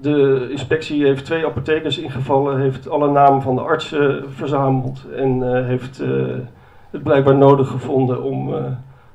[0.00, 5.66] De inspectie heeft twee apothekers ingevallen, heeft alle namen van de artsen verzameld en uh,
[5.66, 6.34] heeft uh,
[6.90, 8.54] het blijkbaar nodig gevonden om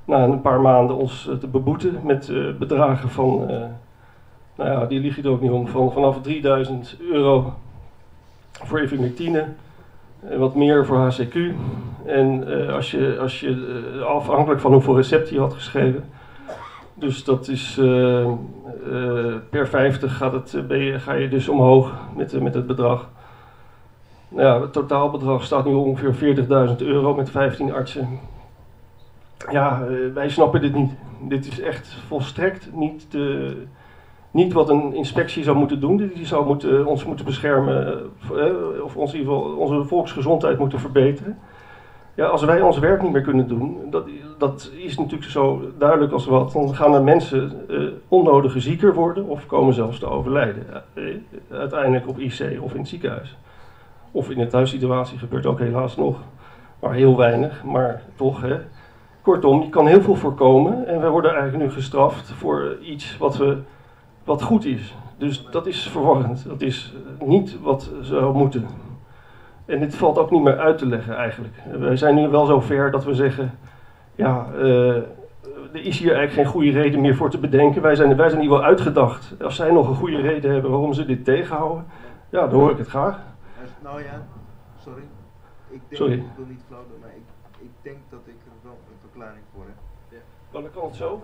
[0.05, 3.45] na een paar maanden ons te beboeten met bedragen van,
[4.55, 7.53] nou ja, die liegen er ook niet om, van vanaf 3000 euro
[8.51, 9.45] voor ivermectine,
[10.29, 11.35] en wat meer voor HCQ.
[12.05, 16.03] En als je, als je afhankelijk van hoeveel recept je had geschreven.
[16.99, 18.33] Dus dat is uh,
[19.49, 23.09] per 50 gaat het, je, ga je dus omhoog met, met het bedrag.
[24.29, 26.35] Nou ja, het totaalbedrag staat nu ongeveer
[26.69, 28.19] 40.000 euro met 15 artsen.
[29.51, 29.83] Ja,
[30.13, 30.91] wij snappen dit niet.
[31.21, 33.55] Dit is echt volstrekt niet te
[34.31, 35.97] niet wat een inspectie zou moeten doen.
[35.97, 40.79] Die zou moeten, ons moeten beschermen, eh, of ons in ieder geval onze volksgezondheid moeten
[40.79, 41.37] verbeteren.
[42.19, 46.11] Ja, als wij ons werk niet meer kunnen doen, dat, dat is natuurlijk zo duidelijk
[46.11, 50.65] als wat, dan gaan er mensen uh, onnodige zieker worden of komen zelfs te overlijden.
[50.93, 51.15] Uh,
[51.51, 53.37] uiteindelijk op IC of in het ziekenhuis.
[54.11, 56.17] Of in de thuissituatie gebeurt ook helaas nog,
[56.79, 58.41] maar heel weinig, maar toch.
[58.41, 58.57] Hè.
[59.21, 63.37] Kortom, je kan heel veel voorkomen en wij worden eigenlijk nu gestraft voor iets wat
[63.37, 63.57] we
[64.23, 64.95] wat goed is.
[65.17, 66.45] Dus dat is verwarrend.
[66.47, 68.88] Dat is niet wat zou moeten.
[69.69, 71.53] En dit valt ook niet meer uit te leggen eigenlijk.
[71.71, 73.59] Wij zijn nu wel zo ver dat we zeggen,
[74.15, 74.95] ja, uh,
[75.73, 77.81] er is hier eigenlijk geen goede reden meer voor te bedenken.
[77.81, 79.35] Wij zijn, wij zijn hier wel uitgedacht.
[79.41, 81.85] Als zij nog een goede reden hebben waarom ze dit tegenhouden,
[82.29, 83.19] ja, dan hoor ik het graag.
[83.83, 84.25] Nou ja,
[84.79, 85.01] sorry.
[85.69, 86.13] Ik denk, sorry.
[86.13, 87.23] ik wil niet flauw doen, maar ik,
[87.59, 89.77] ik denk dat ik er wel een verklaring voor heb.
[90.09, 90.17] Ja.
[90.51, 91.21] Maar dan kan het zo.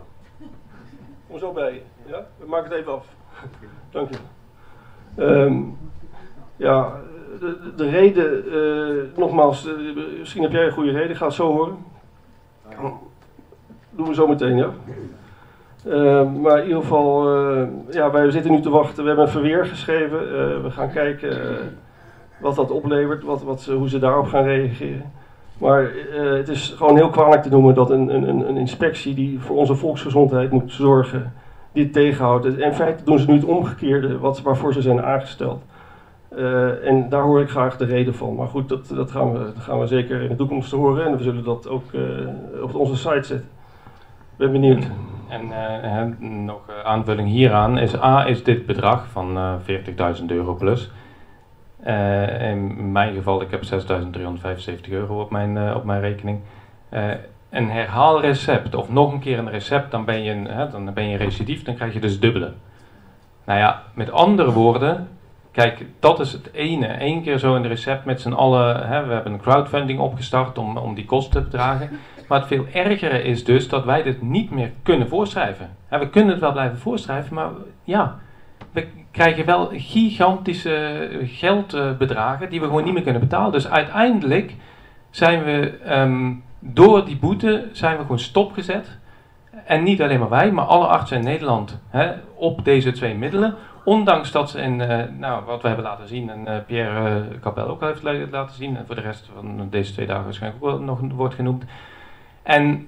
[1.28, 1.82] Kom zo bij je.
[2.06, 2.26] Ja?
[2.38, 3.08] We maken het even af.
[3.90, 4.18] Dank je.
[5.24, 5.78] Um,
[6.56, 7.00] ja,
[7.40, 9.74] de, de reden, uh, nogmaals, uh,
[10.20, 11.78] misschien heb jij een goede reden, ga het zo horen.
[13.90, 14.70] Doen we zo meteen, ja.
[15.88, 17.30] Uh, maar in ieder geval,
[17.92, 19.02] ja, wij zitten nu te wachten.
[19.02, 20.20] We hebben een verweer geschreven.
[20.64, 21.58] We gaan kijken
[22.40, 25.12] wat dat oplevert, wat, wat, hoe ze daarop gaan reageren.
[25.58, 25.92] Maar
[26.38, 29.76] het is gewoon heel kwalijk te noemen dat een, een, een inspectie die voor onze
[29.76, 31.34] volksgezondheid moet zorgen,
[31.72, 32.46] dit tegenhoudt.
[32.46, 35.64] In feite doen ze nu het omgekeerde wat, waarvoor ze zijn aangesteld.
[36.38, 38.36] Uh, en daar hoor ik graag de reden van.
[38.36, 41.06] Maar goed, dat, dat, gaan, we, dat gaan we zeker in de toekomst horen.
[41.06, 43.50] En we zullen dat ook uh, op onze site zetten.
[44.36, 44.88] Ben benieuwd.
[45.30, 49.60] En uh, nog aanvulling hieraan is A, is dit bedrag van
[50.20, 50.92] 40.000 euro plus.
[52.40, 56.40] in mijn geval, ik heb 6.375 euro op mijn, op mijn rekening
[57.50, 61.64] een herhaalrecept of nog een keer een recept, dan ben je, dan ben je recidief,
[61.64, 62.54] dan krijg je dus dubbele.
[63.46, 65.08] Nou ja, met andere woorden,
[65.56, 66.96] kijk, dat is het ene.
[67.00, 70.78] Eén keer zo een recept met z'n allen, hè, we hebben een crowdfunding opgestart om,
[70.78, 71.90] om die kosten te dragen.
[72.28, 75.70] Maar het veel ergere is dus dat wij dit niet meer kunnen voorschrijven.
[75.88, 77.50] Hè, we kunnen het wel blijven voorschrijven, maar
[77.84, 78.20] ja,
[78.72, 83.52] we krijgen wel gigantische geldbedragen die we gewoon niet meer kunnen betalen.
[83.52, 84.56] Dus uiteindelijk
[85.10, 88.98] zijn we ehm, door die boete zijn we gewoon stopgezet.
[89.66, 93.56] En niet alleen maar wij, maar alle artsen in Nederland hè, op deze twee middelen.
[93.86, 97.40] Ondanks dat ze in, eh, nou, wat we hebben laten zien, en uh, Pierre uh,
[97.42, 100.70] Capel ook heeft laten zien, en voor de rest van deze twee dagen waarschijnlijk ook
[100.70, 101.64] wel nog wordt genoemd.
[102.44, 102.88] En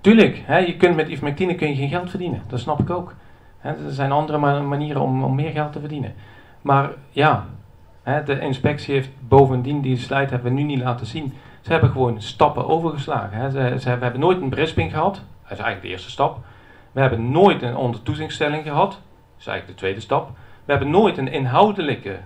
[0.00, 3.14] tuurlijk, hè, je kunt met ivermectine kun je geen geld verdienen, dat snap ik ook.
[3.58, 6.14] Hè, er zijn andere manieren om, om meer geld te verdienen.
[6.62, 7.46] Maar ja,
[8.02, 11.90] hè, de inspectie heeft bovendien, die slide hebben we nu niet laten zien, ze hebben
[11.90, 13.38] gewoon stappen overgeslagen.
[13.38, 13.50] Hè.
[13.50, 16.38] Ze, ze, we hebben nooit een berisping gehad, dat is eigenlijk de eerste stap.
[16.92, 19.00] We hebben nooit een ondertoezichtstelling gehad,
[19.44, 20.30] is eigenlijk de tweede stap.
[20.64, 22.18] We hebben nooit een inhoudelijke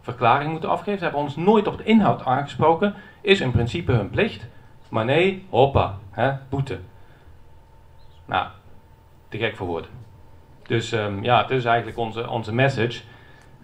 [0.00, 0.98] verklaring moeten afgeven.
[0.98, 2.94] Ze hebben ons nooit op de inhoud aangesproken.
[3.20, 4.46] Is in principe hun plicht.
[4.90, 6.78] Maar nee, hoppa, hè, boete.
[8.24, 8.46] Nou,
[9.28, 9.90] te gek voor woorden.
[10.62, 13.02] Dus um, ja, het is eigenlijk onze, onze message.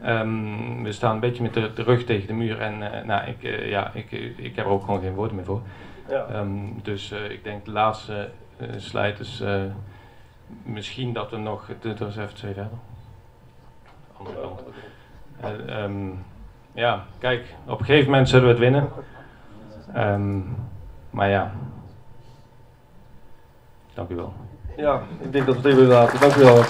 [0.05, 3.29] Um, we staan een beetje met de, de, rug tegen de muur en uh, nou,
[3.29, 5.63] ik, uh, ja, ik, ik heb er ook gewoon geen woorden meer voor.
[6.09, 6.27] Ja.
[6.35, 8.31] Um, dus uh, ik denk de laatste
[8.77, 9.43] slide is
[10.63, 12.79] misschien dat we nog, dit was even twee verder.
[14.19, 14.61] Andere kant.
[15.71, 16.25] Um,
[16.73, 18.89] ja, kijk, op een gegeven moment zullen we het winnen.
[21.11, 21.53] maar ja,
[23.95, 24.33] dank u wel.
[24.77, 26.21] Ja, ik denk dat we het even laten.
[26.21, 26.65] Dank u wel.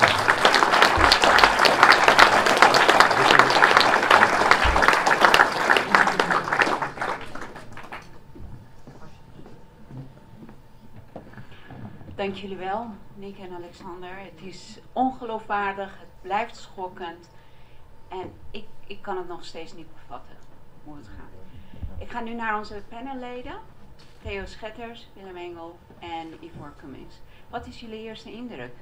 [12.15, 14.11] Dank jullie wel, Nick en Alexander.
[14.11, 17.31] Het is ongeloofwaardig, het blijft schokkend.
[18.09, 20.37] En ik, ik kan het nog steeds niet bevatten
[20.85, 21.39] hoe het gaat.
[21.99, 23.55] Ik ga nu naar onze panelleden.
[24.23, 27.21] Theo Schetters, Willem Engel en Ivor Cummings.
[27.51, 28.73] Wat is jullie eerste indruk?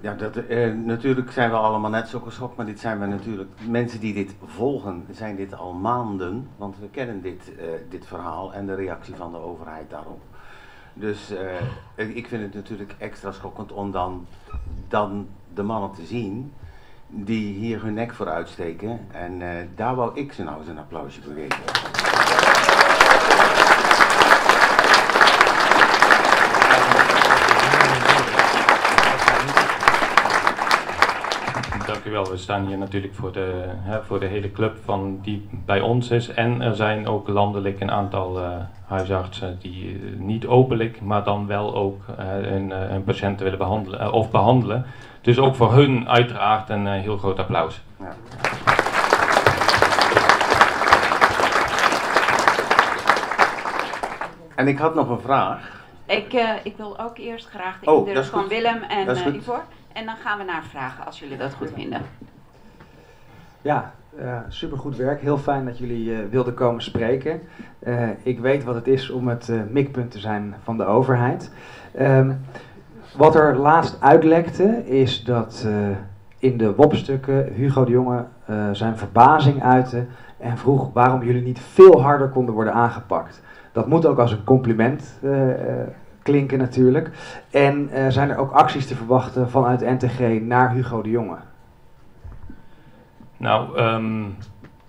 [0.00, 3.50] Ja, dat, eh, natuurlijk zijn we allemaal net zo geschokt, maar dit zijn we natuurlijk,
[3.66, 8.52] mensen die dit volgen, zijn dit al maanden, want we kennen dit, uh, dit verhaal
[8.52, 10.20] en de reactie van de overheid daarop.
[10.94, 11.32] Dus
[11.96, 14.26] uh, ik vind het natuurlijk extra schokkend om dan,
[14.88, 16.52] dan de mannen te zien
[17.10, 19.00] die hier hun nek voor uitsteken.
[19.12, 21.58] En uh, daar wou ik ze nou eens een applausje voor geven.
[31.86, 32.30] Dank u wel.
[32.30, 36.10] We staan hier natuurlijk voor de, hè, voor de hele club van die bij ons
[36.10, 36.28] is.
[36.28, 38.50] En er zijn ook landelijk een aantal uh,
[38.86, 44.30] huisartsen die uh, niet openlijk, maar dan wel ook hun, hun, patiënten willen behandelen of
[44.30, 44.86] behandelen.
[45.28, 47.82] Dus ook voor hun uiteraard een heel groot applaus.
[47.98, 48.14] Ja.
[54.54, 55.84] En ik had nog een vraag.
[56.06, 59.64] Ik, ik wil ook eerst graag de oh, indruk van Willem en Ivor.
[59.92, 62.02] En dan gaan we naar vragen als jullie dat goed vinden.
[63.62, 65.20] Ja, uh, supergoed werk.
[65.20, 67.40] Heel fijn dat jullie uh, wilden komen spreken.
[67.82, 71.52] Uh, ik weet wat het is om het mikpunt te zijn van de overheid.
[72.00, 72.40] Um,
[73.18, 75.68] wat er laatst uitlekte is dat
[76.38, 78.24] in de WOP-stukken Hugo de Jonge
[78.72, 80.06] zijn verbazing uitte
[80.38, 83.42] en vroeg waarom jullie niet veel harder konden worden aangepakt.
[83.72, 85.20] Dat moet ook als een compliment
[86.22, 87.10] klinken natuurlijk.
[87.50, 91.36] En zijn er ook acties te verwachten vanuit NTG naar Hugo de Jonge?
[93.36, 94.36] Nou, um,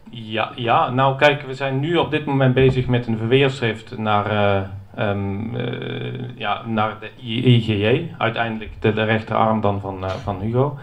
[0.10, 4.72] ja, ja, nou kijk, we zijn nu op dit moment bezig met een verweerschrift naar,
[4.98, 10.78] um, uh, ja, naar de IGJ, uiteindelijk de, rechterarm dan van, van Hugo.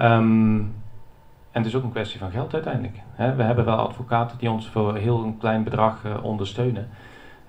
[0.00, 0.74] Um,
[1.50, 2.96] en het is ook een kwestie van geld uiteindelijk.
[3.14, 3.34] Hè.
[3.34, 6.88] We hebben wel advocaten die ons voor heel een klein bedrag ondersteunen.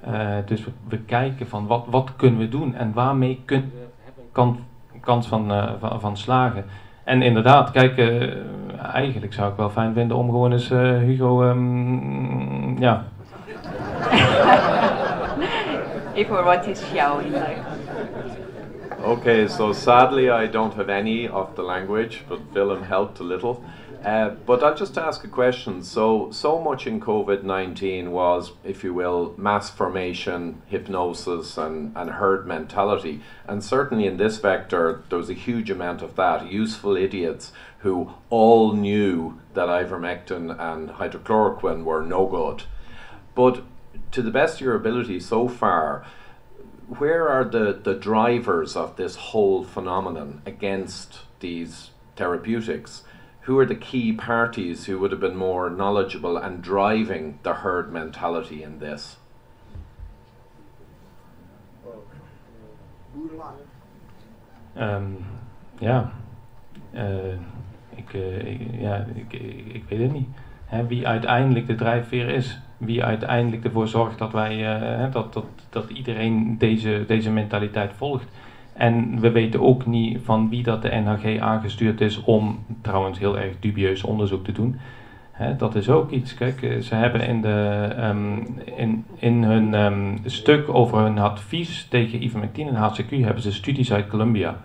[0.07, 4.59] Uh, dus we, kijken van wat, wat kunnen we doen en waarmee kunnen we hebben
[5.01, 6.65] kans, van, van, van, slagen.
[7.03, 7.97] En inderdaad, kijk,
[8.93, 13.03] eigenlijk zou ik wel fijn vinden om gewoon eens Hugo, um, ja.
[16.15, 17.57] Ivor, wat is jouw indruk?
[19.01, 23.65] Okay, so sadly I don't have any of the language, but Willem helped a little.
[24.05, 25.81] Uh, but I'll just ask a question.
[25.81, 32.09] So, so much in COVID 19 was, if you will, mass formation, hypnosis, and, and
[32.11, 33.21] herd mentality.
[33.47, 36.51] And certainly in this vector, there was a huge amount of that.
[36.51, 42.63] Useful idiots who all knew that ivermectin and hydrochloroquine were no good.
[43.35, 43.63] But
[44.13, 46.05] to the best of your ability so far,
[46.87, 53.03] where are the, the drivers of this whole phenomenon against these therapeutics?
[53.43, 57.91] who are the key parties who would have been more knowledgeable and driving the herd
[57.91, 59.17] mentality in this?
[64.75, 65.25] Um,
[65.79, 66.11] ja,
[66.95, 67.33] uh,
[67.95, 69.33] ik, uh, ik, ja ik,
[69.73, 70.27] ik, weet het niet.
[70.65, 75.45] Hè, wie uiteindelijk de drijfveer is, wie uiteindelijk ervoor zorgt dat wij, uh, dat, dat,
[75.69, 78.27] dat iedereen deze, deze mentaliteit volgt.
[78.73, 83.37] En we weten ook niet van wie dat de NHG aangestuurd is om trouwens heel
[83.37, 84.79] erg dubieus onderzoek te doen.
[85.57, 86.33] Dat is ook iets.
[86.33, 88.37] Kijk, eh, ze hebben in, de, ehm,
[88.75, 93.93] in, in hun ehm, stuk over hun advies tegen ivermectine en HCQ hebben ze studies
[93.93, 94.57] uit Columbia.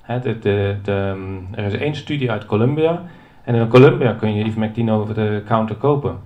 [0.00, 1.18] Hè, de, ehm,
[1.50, 3.02] er is één studie uit Columbia
[3.44, 6.18] en in Columbia kun je ivermectine over de counter kopen.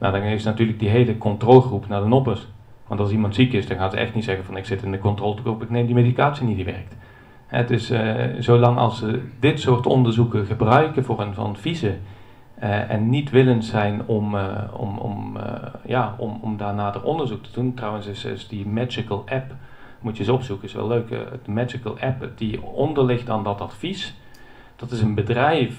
[0.00, 2.46] Nou, dan is natuurlijk die hele controlegroep naar de noppers.
[2.86, 4.90] Want als iemand ziek is, dan gaan ze echt niet zeggen van ik zit in
[4.90, 6.96] de controlegroep, ik neem die medicatie niet die werkt.
[7.46, 13.08] Het is uh, zolang als ze dit soort onderzoeken gebruiken voor een van uh, en
[13.08, 15.38] niet willend zijn om, uh, om, om,
[15.86, 17.74] ja, om, om daarna de onderzoek te doen.
[17.74, 19.54] Trouwens is, is die Magical app,
[20.00, 21.08] moet je eens opzoeken, is wel leuk.
[21.44, 24.14] de Magical app die onder ligt aan dat advies.
[24.76, 25.78] Dat is een bedrijf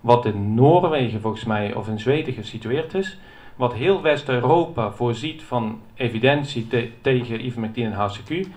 [0.00, 3.18] wat in Noorwegen volgens mij of in Zweden gesitueerd is
[3.56, 8.48] wat heel West-Europa voorziet van evidentie te tegen ivermectine en HCQ.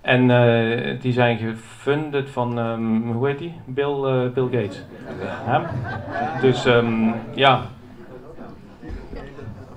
[0.00, 3.54] En uh, die zijn gefunded van, um, hoe heet die?
[3.64, 4.82] Bill, uh, Bill Gates.
[5.46, 5.70] Ja.
[6.40, 6.66] Dus
[7.34, 7.66] ja.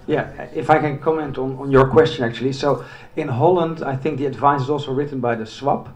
[0.06, 2.52] Yeah, if I can comment on, on your question actually.
[2.52, 5.88] So in Holland, I think the advice is also written by the SWAP.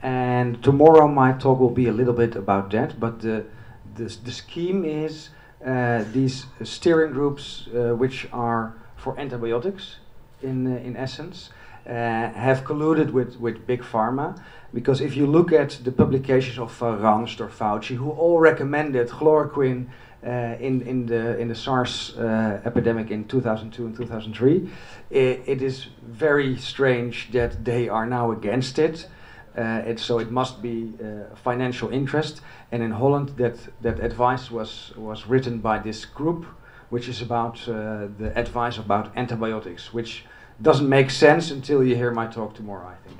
[0.00, 2.98] And tomorrow my talk will be a little bit about that.
[3.00, 3.44] But the,
[3.94, 5.30] the, the scheme is
[5.64, 9.96] these steering groups, uh, which are for antibiotics,
[10.42, 11.50] in uh, in essence,
[11.86, 14.38] have colluded with with big pharma.
[14.72, 19.08] Because if you look at the publications of uh, Rangst or Fauci, who all recommended
[19.08, 19.86] chloroquine
[20.22, 22.14] in in the in the SARS
[22.64, 24.68] epidemic in 2002 and 2003,
[25.10, 29.08] it, it is very strange that they are now against it.
[29.56, 32.42] Uh, it, so it must be uh, financial interest.
[32.72, 36.44] And in Holland, that, that advice was, was written by this group,
[36.88, 40.24] which is about uh, the advice about antibiotics, which
[40.56, 43.18] doesn't make sense until you hear my talk tomorrow, I think.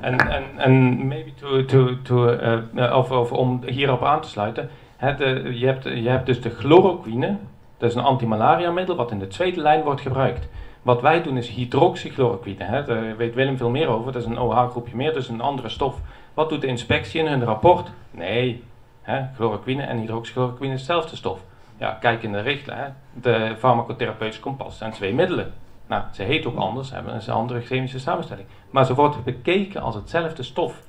[0.00, 4.68] En, en, en maybe to, to, to, uh, of, of om hierop aan te sluiten.
[4.96, 7.38] Het, uh, je, hebt, je hebt dus de chloroquine,
[7.78, 10.48] dat is een antimalaria middel wat in de tweede lijn wordt gebruikt.
[10.84, 12.64] Wat wij doen is hydroxychloroquine.
[12.64, 12.84] Hè.
[12.84, 14.12] Daar weet Willem veel meer over.
[14.12, 16.00] Dat is een OH-groepje meer, dus een andere stof.
[16.34, 17.90] Wat doet de inspectie in hun rapport?
[18.10, 18.62] Nee,
[19.02, 21.40] hè, chloroquine en hydroxychloroquine is dezelfde stof.
[21.76, 22.96] Ja, kijk in de richtlijn.
[23.12, 25.52] De farmacotherapeutische kompas zijn twee middelen.
[25.86, 28.46] Nou, ze heet ook anders, hebben een andere chemische samenstelling.
[28.70, 30.82] Maar ze wordt bekeken als hetzelfde stof.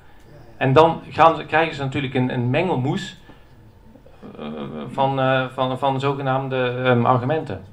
[0.56, 3.16] En dan gaan ze, krijgen ze natuurlijk een, een mengelmoes
[4.38, 4.46] uh,
[4.88, 6.56] van, uh, van, van zogenaamde
[6.86, 7.64] um, argumenten.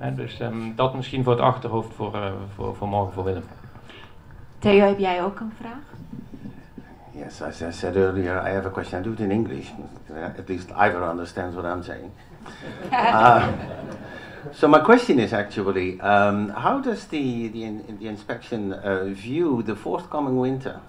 [0.00, 3.42] He, dus um, dat misschien voor het achterhoofd voor, uh, voor, voor morgen voor Willem.
[4.58, 5.82] Theo, heb jij ook een vraag?
[7.12, 9.00] Yes, as I said earlier, I have a question.
[9.00, 9.68] I do it in English.
[10.38, 12.10] At least Ivor understands what I'm saying.
[12.92, 13.48] uh,
[14.58, 19.76] so my question is actually, um, how does the, the, the inspection uh, view the
[19.76, 20.80] forthcoming winter?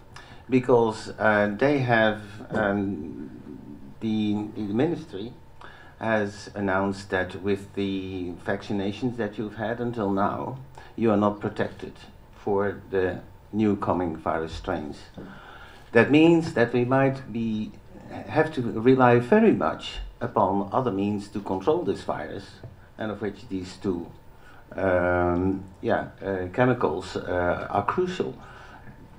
[0.50, 2.22] Because uh, they have
[2.52, 3.30] um,
[4.00, 5.34] the, the ministry
[6.02, 10.58] has announced that with the vaccinations that you've had until now,
[10.96, 11.94] you are not protected
[12.44, 13.20] for the
[13.54, 14.98] new coming virus strains.
[15.92, 17.72] That means that we might be
[18.28, 22.46] have to rely very much upon other means to control this virus,
[22.98, 24.12] and of which these two
[24.76, 28.36] um, yeah, uh, chemicals uh, are crucial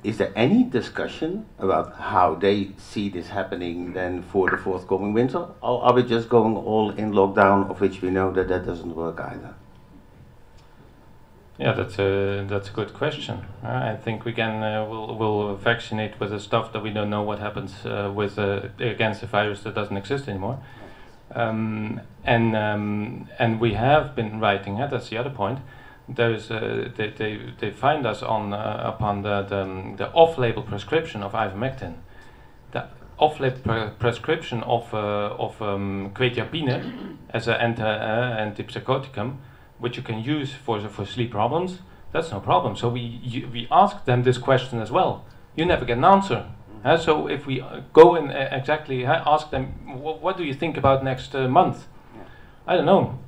[0.03, 5.47] is there any discussion about how they see this happening then for the forthcoming winter?
[5.61, 8.97] Or are we just going all in lockdown, of which we know that that doesn't
[8.97, 9.55] work either?
[11.59, 13.45] Yeah, that's a that's a good question.
[13.62, 17.11] Uh, I think we can uh, will will vaccinate with the stuff that we don't
[17.11, 20.59] know what happens uh, with uh, against a virus that doesn't exist anymore.
[21.33, 24.81] Um, and um, and we have been writing.
[24.81, 25.61] Uh, that's the other point
[26.09, 30.62] there's uh, they, they, they find us on uh, upon the, the, um, the off-label
[30.62, 31.95] prescription of ivermectin.
[32.73, 32.88] The
[33.19, 39.37] off-label pre prescription of uh, of um, quetiapine as an anti, uh, antipsychoticum,
[39.79, 41.81] which you can use for for sleep problems.
[42.12, 42.77] That's no problem.
[42.77, 45.25] So we you, we ask them this question as well.
[45.57, 46.47] You never get an answer.
[46.85, 49.67] Uh, so if we uh, go and uh, exactly ask them,
[50.03, 51.87] what do you think about next uh, month?
[52.17, 52.23] Yeah.
[52.67, 53.19] I don't know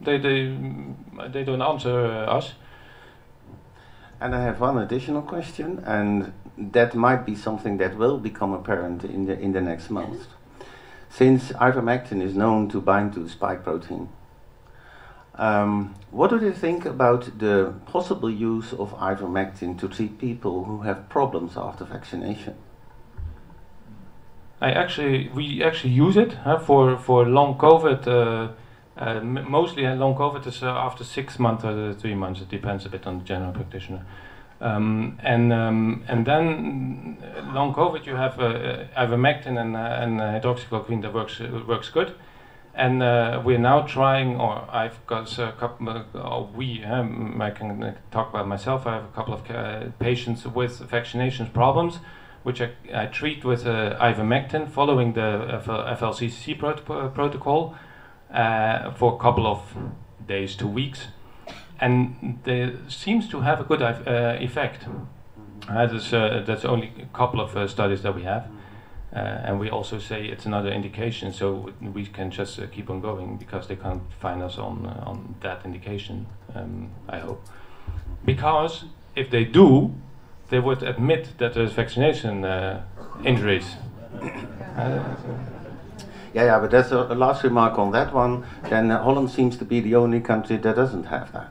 [0.00, 0.56] they they
[1.32, 2.52] they don't answer us.
[4.20, 9.04] And I have one additional question, and that might be something that will become apparent
[9.04, 10.26] in the in the next month.
[11.08, 14.08] Since ivermectin is known to bind to the spike protein,
[15.34, 20.82] um, what do you think about the possible use of ivermectin to treat people who
[20.82, 22.54] have problems after vaccination?
[24.60, 28.06] I actually we actually use it huh, for for long COVID.
[28.06, 28.52] Uh,
[29.00, 32.40] uh, mostly long COVID is uh, after six months or three months.
[32.40, 34.04] It depends a bit on the general practitioner.
[34.60, 39.78] Um, and um, and then uh, long COVID, you have uh, uh, ivermectin and, uh,
[39.78, 42.14] and uh, hydroxychloroquine that works uh, works good.
[42.74, 47.82] And uh, we're now trying, or I've got a couple, uh, we, um, I can
[47.82, 51.98] uh, talk about myself, I have a couple of uh, patients with vaccinations problems,
[52.44, 56.84] which I, I treat with uh, ivermectin following the FL- FLCCC prot-
[57.14, 57.74] protocol
[58.32, 59.60] uh, for a couple of
[60.26, 61.06] days to weeks.
[61.80, 64.86] And they seems to have a good uh, effect.
[65.68, 68.48] Uh, that's, uh, that's only a couple of uh, studies that we have.
[69.12, 73.00] Uh, and we also say it's another indication, so we can just uh, keep on
[73.00, 76.26] going because they can't find us on on that indication.
[76.54, 77.42] Um, I hope,
[78.24, 78.84] because
[79.16, 79.92] if they do,
[80.50, 82.84] they would admit that there's vaccination uh,
[83.24, 83.76] injuries.
[86.32, 88.44] Yeah, yeah, but that's a, a last remark on that one.
[88.68, 91.50] Then uh, Holland seems to be the only country that doesn't have that.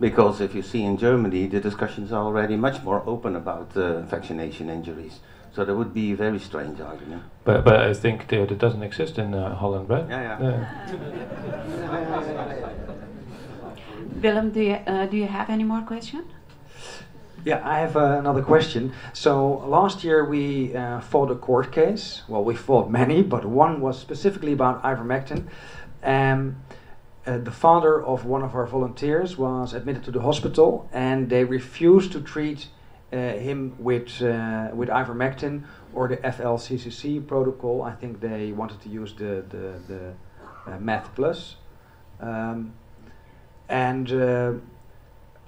[0.00, 4.00] Because if you see in Germany, the discussions are already much more open about uh,
[4.00, 5.20] vaccination injuries.
[5.52, 7.22] So that would be a very strange argument.
[7.44, 10.04] but but I think that that doesn't exist in uh, Holland, right?
[10.08, 10.90] Yeah, yeah.
[14.22, 16.24] Willem, do you, uh, do you have any more questions?
[17.42, 18.92] Yeah, I have uh, another question.
[19.14, 22.22] So last year we uh, fought a court case.
[22.28, 25.46] Well, we fought many, but one was specifically about ivermectin.
[26.02, 26.56] Um,
[27.26, 31.44] uh, the father of one of our volunteers was admitted to the hospital, and they
[31.44, 32.68] refused to treat
[33.12, 35.64] uh, him with uh, with ivermectin
[35.94, 37.82] or the FLCCC protocol.
[37.82, 40.12] I think they wanted to use the the, the
[40.66, 41.56] uh, Meth Plus.
[42.20, 42.74] Um,
[43.68, 44.12] and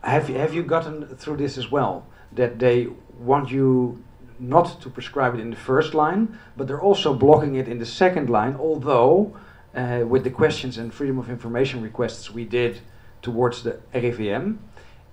[0.03, 2.07] have you, have you gotten through this as well?
[2.33, 2.89] That they
[3.19, 4.03] want you
[4.39, 7.87] not to prescribe it in the first line, but they're also blocking it in the
[7.87, 8.57] second line.
[8.57, 9.37] Although,
[9.75, 12.81] uh, with the questions and freedom of information requests we did
[13.23, 14.59] towards the RIVM,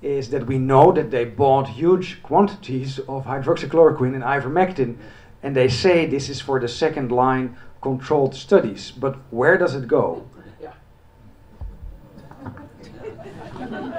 [0.02, 4.98] is that we know that they bought huge quantities of hydroxychloroquine and ivermectin,
[5.44, 8.92] and they say this is for the second line controlled studies.
[8.92, 10.28] But where does it go?
[10.62, 10.74] Yeah,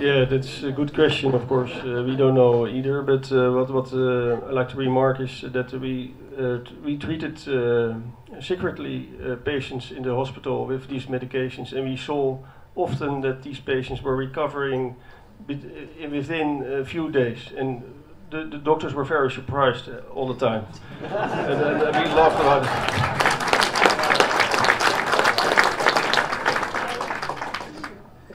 [0.00, 1.34] that's a good question.
[1.34, 3.02] Of course, uh, we don't know either.
[3.02, 7.36] But uh, what what uh, I like to remark is that we uh, we treated
[7.48, 7.94] uh,
[8.40, 12.38] secretly uh, patients in the hospital with these medications, and we saw
[12.74, 14.96] often that these patients were recovering
[15.46, 17.82] within a few days, and
[18.30, 20.66] the, the doctors were very surprised all the time,
[21.02, 23.49] and, and we laughed about it.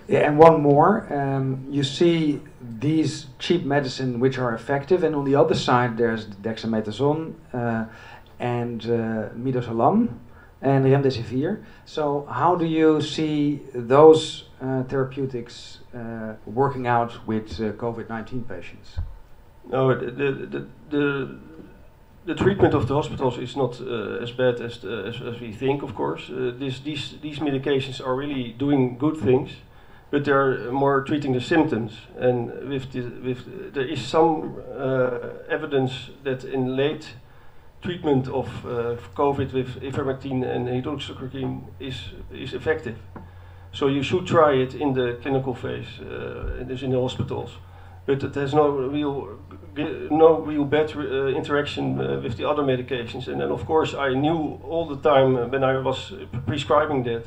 [0.07, 1.11] Yeah, and one more.
[1.11, 6.27] Um, you see these cheap medicine which are effective, and on the other side there's
[6.27, 7.85] dexamethasone uh,
[8.39, 10.09] and uh, midazolam
[10.61, 11.63] and remdesivir.
[11.85, 18.97] So how do you see those uh, therapeutics uh, working out with uh, COVID-19 patients?
[19.67, 21.37] No, the, the, the,
[22.25, 25.81] the, treatment of the hospitals is not uh, as bad as, as, as we think,
[25.81, 26.29] of course.
[26.29, 29.51] This, these, these medications are really doing good things,
[30.11, 31.93] but they're more treating the symptoms.
[32.17, 37.15] And with the, with there is some uh, evidence that in late
[37.81, 41.95] treatment of uh, COVID with ivermectin and hydroxychloroquine is,
[42.31, 42.95] is effective.
[43.71, 47.51] So you should try it in the clinical phase, uh, and is in the hospitals
[48.05, 49.39] but it has no real
[50.11, 53.27] no real bad uh, interaction uh, with the other medications.
[53.27, 56.13] And then of course I knew all the time uh, when I was
[56.45, 57.25] prescribing that,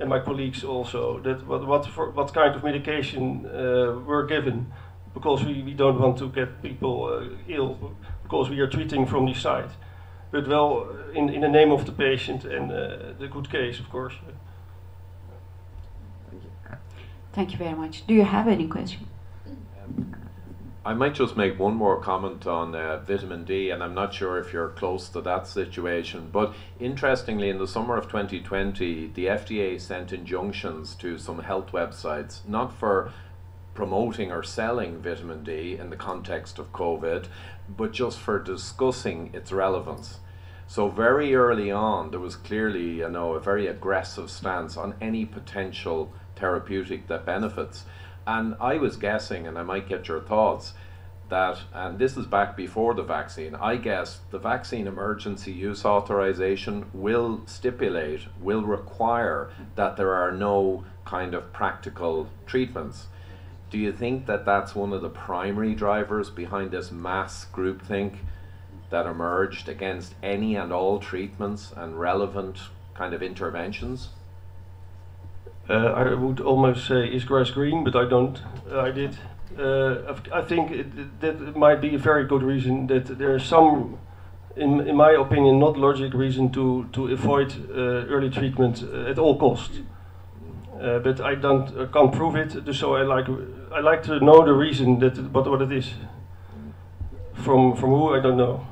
[0.00, 4.72] and my colleagues also, that what what for, what kind of medication uh, were given,
[5.14, 9.26] because we, we don't want to get people uh, ill, because we are treating from
[9.26, 9.70] the side.
[10.30, 13.90] But well, in, in the name of the patient and uh, the good case, of
[13.90, 14.14] course.
[17.32, 18.06] Thank you very much.
[18.06, 19.06] Do you have any question?
[20.82, 24.38] I might just make one more comment on uh, vitamin D, and I'm not sure
[24.38, 26.30] if you're close to that situation.
[26.32, 32.48] But interestingly, in the summer of 2020, the FDA sent injunctions to some health websites,
[32.48, 33.12] not for
[33.74, 37.26] promoting or selling vitamin D in the context of COVID,
[37.68, 40.20] but just for discussing its relevance.
[40.66, 45.26] So very early on, there was clearly, you know, a very aggressive stance on any
[45.26, 47.84] potential therapeutic that benefits.
[48.26, 50.74] And I was guessing, and I might get your thoughts,
[51.30, 56.90] that, and this is back before the vaccine, I guess the vaccine emergency use authorization
[56.92, 63.06] will stipulate, will require that there are no kind of practical treatments.
[63.70, 68.16] Do you think that that's one of the primary drivers behind this mass groupthink
[68.90, 72.58] that emerged against any and all treatments and relevant
[72.94, 74.08] kind of interventions?
[75.70, 78.42] Uh, I would almost say is grass green, but I don't.
[78.70, 79.16] Uh, I did
[79.58, 83.98] uh, I think it, that might be a very good reason that there is some,
[84.56, 89.38] in, in my opinion, not logic reason to, to avoid uh, early treatment at all
[89.38, 89.78] costs.
[90.80, 93.26] Uh, but I don't can't prove it, so I like
[93.70, 95.92] I like to know the reason that what what it is.
[97.34, 98.66] From from who I don't know.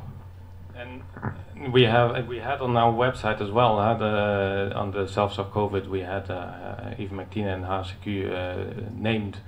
[1.73, 3.79] We have we had on our website as well.
[3.79, 8.91] Uh, on the self of COVID, we had uh, uh, Eve McTina and HCQ uh,
[8.95, 9.39] named,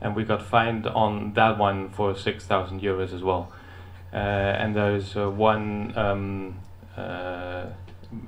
[0.00, 3.52] and we got fined on that one for six thousand euros as well.
[4.12, 5.92] Uh, and there's uh, one.
[5.96, 6.54] Um,
[6.96, 7.66] uh,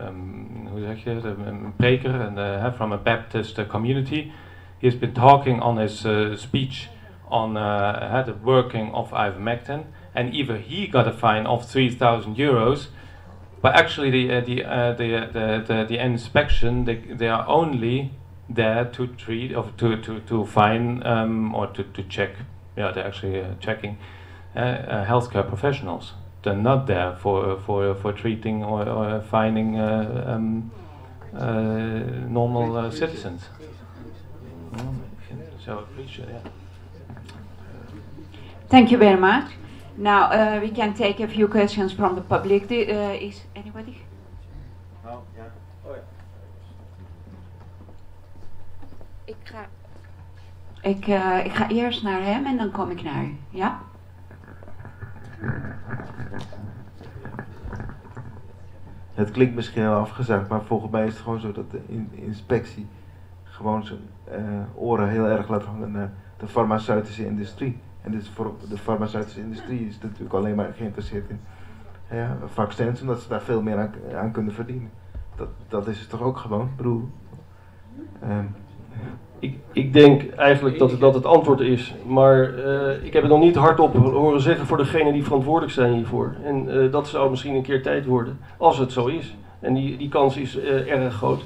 [0.01, 4.32] um, hoe zeg je het, een uh, from a Baptist uh, community.
[4.78, 6.89] He's been talking on his uh, speech
[7.28, 9.84] on uh, the working of ivermectin,
[10.14, 12.89] and even he got a fine of 3,000 euros,
[13.62, 18.12] but actually the uh, the, uh, the, the, the the inspection they, they are only
[18.48, 22.30] there to treat of to to to fine um, or to to check.
[22.76, 23.98] Yeah, they're actually uh, checking
[24.54, 30.24] uh, uh, healthcare professionals they're not there for for for treating or, or finding uh,
[30.26, 30.70] um,
[31.34, 31.48] uh,
[32.28, 33.42] normal uh, citizens.
[34.72, 35.02] Mm,
[35.64, 36.40] So yeah.
[38.68, 39.50] Thank you very much.
[40.01, 42.68] Now uh, we can take a few questions from the public.
[42.68, 43.96] Do, uh, is anybody?
[49.24, 49.66] Ik ga,
[50.82, 53.36] ik, uh, ik ga eerst naar hem en dan kom ik naar u.
[53.51, 53.80] Ja?
[59.14, 62.11] Het klinkt misschien heel afgezakt, maar volgens mij is het gewoon zo dat de in-
[62.12, 62.86] inspectie
[63.44, 67.80] gewoon zijn eh, oren heel erg laat hangen naar de farmaceutische industrie.
[68.09, 71.40] En dus voor de farmaceutische industrie is natuurlijk alleen maar geïnteresseerd in
[72.11, 74.90] ja, vaccins, omdat ze daar veel meer aan, aan kunnen verdienen.
[75.36, 77.09] Dat, dat is het toch ook gewoon, Ik bedoel.
[78.22, 78.44] ehm,
[79.38, 83.32] Ik, ik denk eigenlijk dat, het- dat het antwoord is, maar eh, ik heb het
[83.32, 86.34] nog niet hardop horen zeggen voor degenen die verantwoordelijk zijn hiervoor.
[86.44, 89.36] En eh, dat zou misschien een keer tijd worden, als het zo is.
[89.61, 91.42] En die, die kans is eh, erg groot.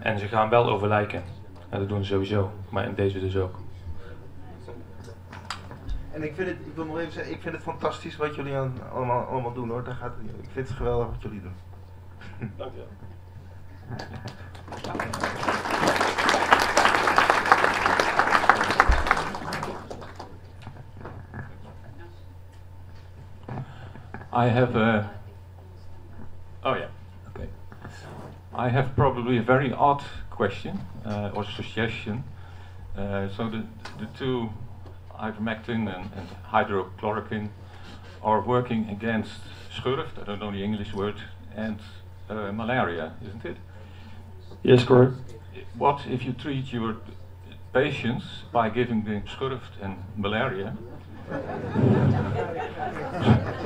[0.00, 1.22] En ze gaan wel overlijken.
[1.68, 3.64] En dat doen ze sowieso, maar in deze dus ook.
[6.16, 8.56] En ik vind het, ik wil nog even zeggen, ik vind het fantastisch wat jullie
[8.56, 9.84] aan, allemaal, allemaal doen hoor.
[9.84, 10.44] Daar gaat het.
[10.44, 11.54] Ik vind het geweldig wat jullie doen.
[12.56, 12.84] Dank je.
[24.32, 25.12] I have a.
[26.62, 26.88] Oh yeah.
[27.28, 27.48] Okay.
[28.68, 32.24] I have probably a very odd question uh, or suggestion.
[32.98, 33.62] Uh, so the
[33.98, 34.48] the two,
[35.20, 37.50] ivermectin and, and hydrochloroquine,
[38.22, 39.40] are working against
[39.72, 40.20] schurft.
[40.20, 41.16] I don't know the English word
[41.54, 41.78] and
[42.28, 43.56] uh, malaria, isn't it?
[44.62, 45.14] Yes, correct.
[45.78, 46.96] What if you treat your
[47.72, 50.76] patients by giving them schurft and malaria?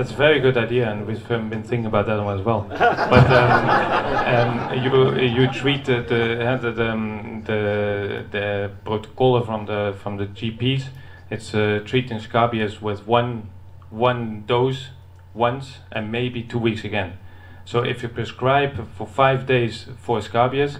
[0.00, 2.64] That's a very good idea, and we've um, been thinking about that one as well.
[2.70, 9.42] But um, um, you you treat the the uh, the, the, um, the the protocol
[9.42, 10.84] from the from the GPs.
[11.28, 13.50] It's uh, treating scabies with one
[13.90, 14.88] one dose
[15.34, 17.18] once and maybe two weeks again.
[17.66, 20.78] So if you prescribe for five days for scabies,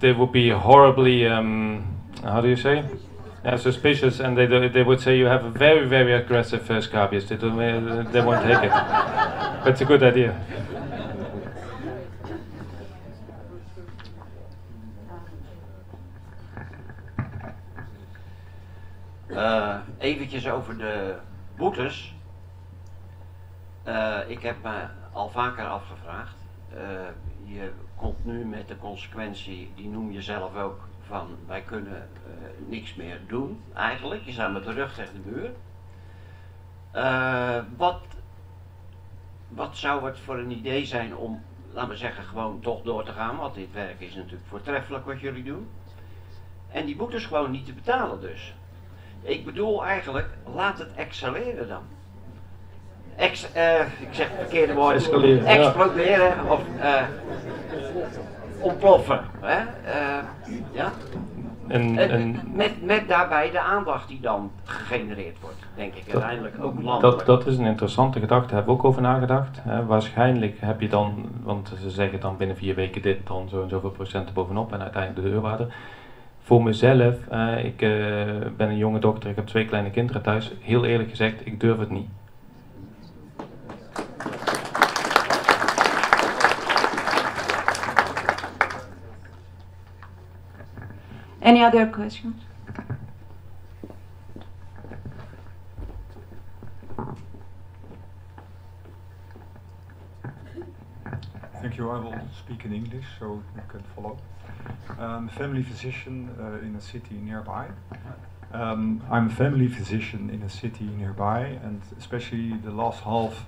[0.00, 2.82] they would be horribly um, how do you say?
[3.46, 7.26] Uh, suspicious, and they they would say you have a very very aggressive uh, scabies.
[7.26, 8.72] They don't, uh, they won't take it.
[9.66, 10.34] It's a good idea.
[19.30, 21.14] Uh, eventjes over de
[21.56, 22.14] boetes.
[23.88, 26.34] Uh, ik heb me al vaker afgevraagd.
[27.44, 32.68] Je komt nu met de consequentie, die noem je zelf ook, van wij kunnen uh,
[32.68, 34.22] niks meer doen eigenlijk.
[34.24, 35.50] Je staat met de rug tegen de muur.
[36.94, 38.00] Uh, wat,
[39.48, 41.42] wat zou het voor een idee zijn om,
[41.72, 43.36] laten we zeggen, gewoon toch door te gaan?
[43.36, 45.68] Want dit werk is natuurlijk voortreffelijk wat jullie doen.
[46.70, 48.54] En die boetes gewoon niet te betalen dus.
[49.22, 51.82] Ik bedoel eigenlijk, laat het excelleren dan.
[53.16, 54.94] Ex, uh, ik zeg het verkeerde woord.
[54.94, 55.64] Escaleren, ja.
[55.64, 56.62] Exploderen of
[58.70, 59.20] ontploffen.
[59.40, 59.58] Hè?
[59.60, 60.24] Uh,
[60.72, 60.92] ja?
[61.68, 66.14] En, En en met, met daarbij de aandacht die dan gegenereerd wordt, denk ik Dat-
[66.14, 67.26] uiteindelijk ook landelijk.
[67.26, 69.58] dat, dat is een interessante gedachte, daar hebben we ook over nagedacht.
[69.62, 69.84] Hè.
[69.86, 73.68] Waarschijnlijk heb je dan, want ze zeggen dan binnen vier weken dit, dan zo en
[73.68, 75.66] zoveel procent bovenop en uiteindelijk de deurwaarde.
[76.42, 77.90] Voor mezelf, eh, ik eh,
[78.56, 80.52] ben een jonge dokter, ik heb twee kleine kinderen thuis.
[80.60, 82.08] Heel eerlijk gezegd, ik durf het niet.
[91.46, 92.42] Any other questions?
[101.62, 101.88] Thank you.
[101.88, 104.18] I will speak in English so you can follow.
[104.98, 107.68] Um, family physician uh, in a city nearby.
[108.52, 113.46] Um, I'm a family physician in a city nearby, and especially the last half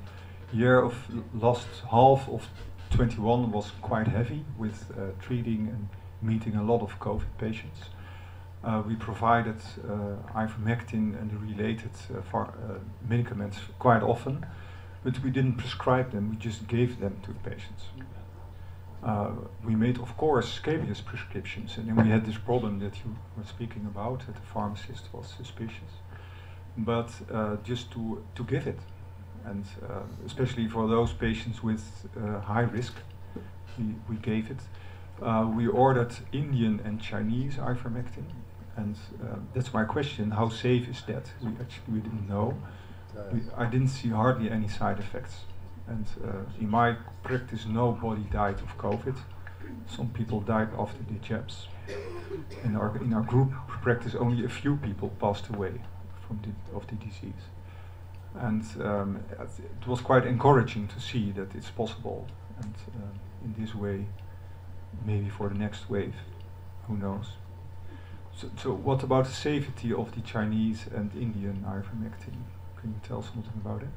[0.53, 0.95] year of
[1.35, 2.49] last half of
[2.91, 5.89] 21 was quite heavy with uh, treating and
[6.23, 7.81] meeting a lot of COVID patients.
[8.65, 12.49] Uh, we provided uh, ivermectin and the related uh, uh,
[13.09, 14.45] medicaments quite often,
[15.05, 17.85] but we didn't prescribe them, we just gave them to the patients.
[19.05, 19.31] Uh,
[19.65, 23.45] we made, of course, scabious prescriptions, and then we had this problem that you were
[23.45, 25.93] speaking about, that the pharmacist was suspicious.
[26.77, 27.11] But
[27.63, 28.79] just to, to give it,
[29.45, 29.65] and
[30.27, 31.83] especially for those patients with
[32.43, 32.95] high risk,
[33.79, 34.59] we, we gave it.
[35.21, 38.25] Uh, we ordered Indian and Chinese ivermectin,
[38.77, 41.33] and uh, that's my question: How safe is that?
[41.43, 42.55] We actually we didn't know.
[43.33, 45.41] We, I didn't see hardly any side effects.
[45.89, 49.17] And uh, in my practice, nobody died of COVID.
[49.87, 51.67] Some people died after the jabs.
[52.65, 53.53] In our, in our group
[53.83, 55.73] practice, only a few people passed away
[56.27, 57.45] from the, of the disease.
[58.35, 62.27] And um, it was quite encouraging to see that it's possible.
[62.63, 64.07] And uh, in this way,
[65.05, 66.15] maybe for the next wave,
[66.87, 67.33] who knows.
[68.37, 72.37] So, so what about the safety of the Chinese and Indian ivermectin?
[72.77, 73.89] Can you tell something about it?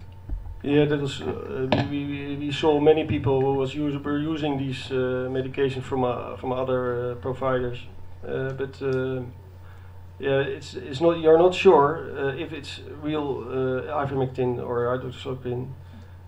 [0.63, 1.21] Yeah, that was.
[1.21, 5.81] Uh, we, we, we saw many people who was use, were using these uh, medication
[5.81, 7.79] from uh, from other uh, providers,
[8.27, 9.21] uh, but uh,
[10.19, 11.19] yeah, it's it's not.
[11.19, 13.43] You're not sure if it's real
[14.03, 15.67] ivermectin or hydroxychloroquine,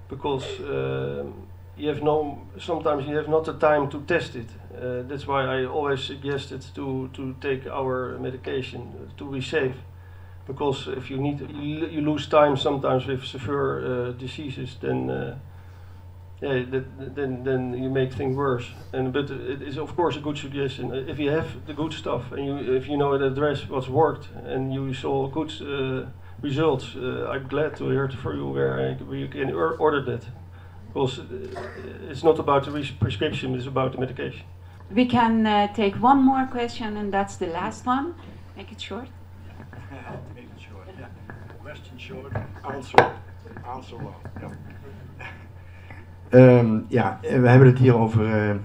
[0.10, 1.48] because um,
[1.78, 2.42] you have no.
[2.58, 4.50] Sometimes you have not the time to test it.
[5.08, 9.76] That's why I always suggested to to take our medication to be safe.
[10.48, 15.38] Because if you need you, lose time sometimes with severe uh, diseases then uh,
[16.42, 18.68] yeah that, then then you make things worse.
[18.92, 20.94] And but it is of course a good suggestion.
[20.94, 24.28] If you have the good stuff and you if you know the address what's worked
[24.46, 26.10] and you saw good uh,
[26.42, 30.26] results uh, I'm glad to hear for you where, you can order that.
[30.88, 34.46] Because uh, it's not about the prescription it's about the medication
[34.94, 38.14] we can uh, take one more question and that's the last one
[38.56, 39.08] make it short
[41.64, 42.34] question short,
[42.64, 43.12] answer,
[43.66, 44.16] answer long.
[46.32, 46.60] Ja.
[46.60, 48.56] Um, ja, we hebben het hier over uh,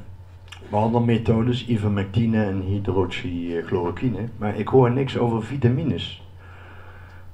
[0.71, 4.29] behandelmethodes, ivermectine en hydroxychloroquine.
[4.39, 6.27] Maar ik hoor niks over vitamines.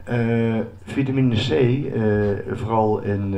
[0.08, 3.34] Uh, vitamine C, uh, vooral in,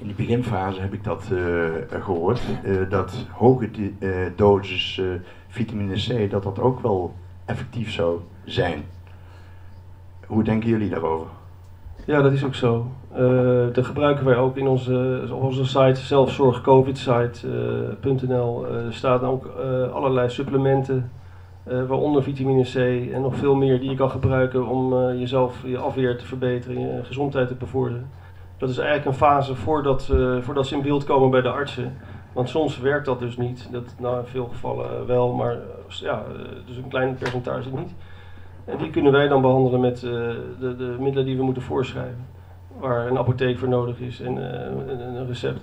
[0.00, 1.24] in de beginfase heb ik dat
[1.90, 2.40] gehoord.
[2.88, 3.68] dat hoge
[4.36, 5.00] dosis
[5.48, 8.82] vitamine C, dat dat ook wel effectief zou zijn.
[10.26, 11.26] Hoe denken jullie daarover?
[12.04, 12.86] Ja, dat is ook zo.
[13.18, 18.66] Uh, dat gebruiken wij ook in onze, onze site, zelfzorgcovidsite.nl.
[18.66, 19.52] Uh, staan ook uh,
[19.92, 21.10] allerlei supplementen,
[21.64, 22.74] waaronder vitamine C
[23.12, 27.04] en nog veel meer die je kan gebruiken om jezelf, je afweer te verbeteren, je
[27.04, 28.10] gezondheid te bevorderen.
[28.60, 31.96] Dat is eigenlijk een fase voordat, voordat ze in beeld komen bij de artsen.
[32.32, 33.68] Want soms werkt dat dus niet.
[33.72, 35.58] Dat, nou, in veel gevallen wel, maar
[35.88, 36.22] ja,
[36.66, 37.94] dus een klein percentage niet.
[38.64, 42.26] En die kunnen wij dan behandelen met de, de, middelen die we moeten voorschrijven.
[42.78, 45.60] Waar een apotheek voor nodig is en een, recept.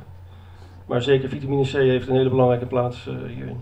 [0.85, 3.61] Maar zeker vitamine C heeft een hele belangrijke plaats hierin.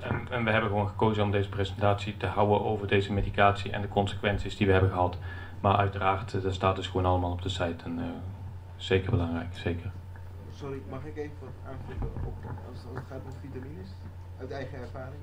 [0.00, 3.80] En, en, we hebben gewoon gekozen om deze presentatie te houden over deze medicatie en
[3.80, 5.18] de consequenties die we hebben gehad.
[5.60, 8.22] Maar uiteraard, dat staat dus gewoon allemaal op de site en
[8.76, 9.90] zeker belangrijk, zeker.
[10.50, 12.34] Sorry, mag ik even wat aanvullen op
[12.70, 13.88] als het gaat om vitamines?
[14.40, 15.20] Uit eigen ervaring?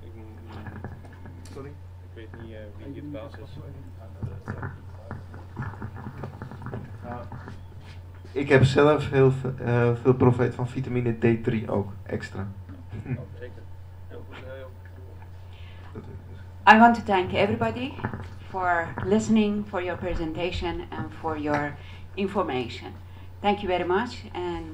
[1.53, 1.69] Sorry?
[1.69, 3.57] Ik weet niet uh, wie het baas is.
[8.31, 12.47] Ik heb zelf heel veel, uh, veel profijt van vitamine D3 ook, extra.
[13.05, 13.61] Oh, zeker.
[16.73, 17.91] I want to thank everybody
[18.53, 21.75] for listening, for your presentation and for your
[22.15, 22.93] information.
[23.41, 24.65] Thank you very much and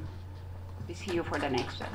[0.88, 1.90] we see you for the next one.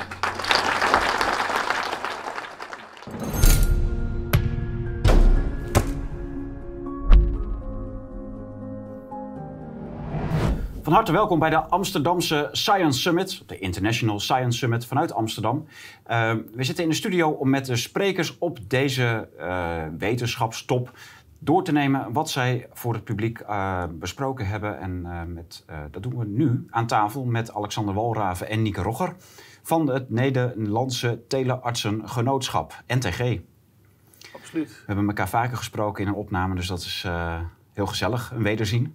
[10.83, 15.67] Van harte welkom bij de Amsterdamse Science Summit, de International Science Summit vanuit Amsterdam.
[16.11, 20.93] Uh, we zitten in de studio om met de sprekers op deze uh, wetenschapstop
[21.45, 24.81] door te nemen wat zij voor het publiek eh, besproken hebben.
[24.81, 28.83] En eh, met, eh, dat doen we nu aan tafel met Alexander Walraven en Nieke
[28.83, 29.17] Rogger
[29.63, 33.39] van het Nederlandse Teleartsengenootschap, NTG.
[34.35, 34.69] Absoluut.
[34.69, 37.41] We hebben elkaar vaker gesproken in een opname, dus dat is eh,
[37.73, 38.95] heel gezellig, een wederzien.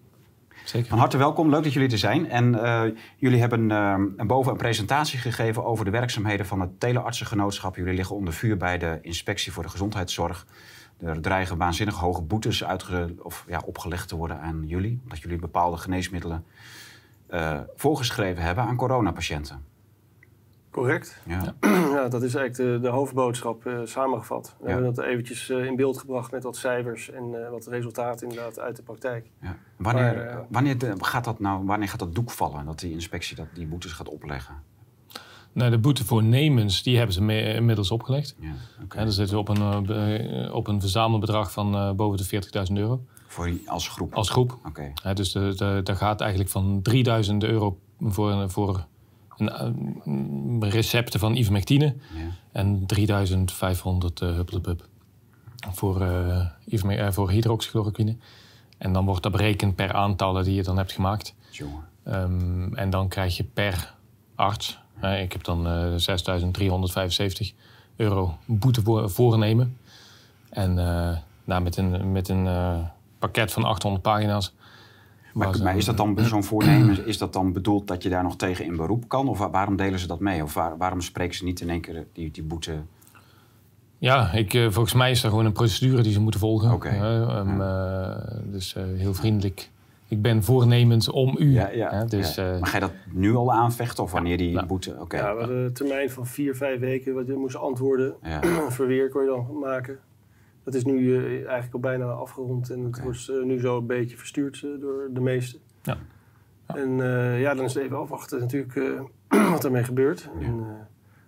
[0.66, 0.89] Zeker.
[0.89, 2.30] Van harte welkom, leuk dat jullie er zijn.
[2.30, 2.84] En eh,
[3.18, 7.76] jullie hebben een boven een presentatie gegeven over de werkzaamheden van het Teleartsengenootschap.
[7.76, 10.45] Jullie liggen onder vuur bij de Inspectie voor de Gezondheidszorg.
[11.00, 15.39] Er dreigen waanzinnig hoge boetes uitge of, ja, opgelegd te worden aan jullie, omdat jullie
[15.39, 16.45] bepaalde geneesmiddelen
[17.28, 19.64] eh, voorgeschreven hebben aan coronapatiënten.
[20.72, 21.22] Correct.
[21.26, 21.54] Ja.
[22.00, 24.56] Ja, dat is eigenlijk de, de hoofdboodschap eh, samengevat.
[24.60, 24.74] We Ja.
[24.74, 28.60] hebben dat eventjes eh, in beeld gebracht met wat cijfers en eh, wat resultaten inderdaad
[28.60, 29.30] uit de praktijk.
[29.41, 29.56] Ja.
[29.78, 33.36] Wanneer, Maar, wanneer, de- gaat dat nou, wanneer gaat dat doek vallen, dat die inspectie
[33.36, 34.56] dat, die boetes gaat opleggen?
[35.60, 38.36] Nou, de boete voor nemens, die hebben ze inmiddels opgelegd.
[38.39, 42.24] Ja, dan zitten we op een, eh, be- op een verzamelbedrag van eh, boven de
[42.26, 43.01] 40.000 euro.
[43.28, 44.14] Voor die, als groep?
[44.14, 44.57] Als groep.
[44.68, 44.91] Oké.
[45.03, 48.86] Ja, dus daar gaat eigenlijk van 3000 euro voor, een- voor
[49.38, 49.49] een,
[50.62, 51.95] eh, recepten van ivermectine.
[52.51, 54.88] En 3500 uh, hupplepup
[55.72, 56.45] voor, eh
[57.07, 58.16] eh, voor hydroxychloroquine.
[58.78, 61.36] En dan wordt dat berekend per aantallen die je dan hebt gemaakt.
[61.51, 61.84] Jongen.
[62.03, 63.95] Ehm, en dan krijg je per
[64.36, 67.54] arts, eh, ik heb dan eh 6375
[67.95, 69.78] euro boete voor, voornemen.
[70.50, 72.78] En eh, nou, met een, met een eh,
[73.20, 74.54] pakket van 800 pagina's.
[75.34, 78.66] Maar, is dat dan zo'n voornemen, is dat dan bedoeld dat je daar nog tegen
[78.66, 79.28] in beroep kan?
[79.28, 80.43] Of wa- waarom delen ze dat mee?
[80.43, 82.76] Of waar- waarom spreken ze niet in één keer die, die boete?
[83.97, 86.72] Ja, ik, eh, volgens mij is er gewoon een procedure die ze moeten volgen.
[86.72, 86.88] Oké.
[86.89, 89.70] Eh, eh, dus eh, heel vriendelijk.
[90.10, 91.51] Ik ben voornemens om u.
[91.51, 91.89] Ja, ja.
[91.91, 92.53] hè, dus, ja.
[92.53, 94.95] eh, Maar ga je dat nu al aanvechten of wanneer die boete?
[94.99, 95.18] Oké.
[95.18, 98.16] Ja, we hadden een termijn van vier, vijf weken wat je moest antwoorden.
[98.24, 98.41] Ja.
[98.72, 99.99] Verweer kon je dan maken.
[100.64, 103.86] Dat is nu eh, eigenlijk al bijna afgerond en het wordt eh, nu zo een
[103.86, 105.60] beetje verstuurd door de meesten.
[105.84, 105.97] Ja.
[106.66, 110.30] En eh, ja, dan is het even afwachten natuurlijk eh, wat ermee gebeurt.
[110.39, 110.66] En, eh,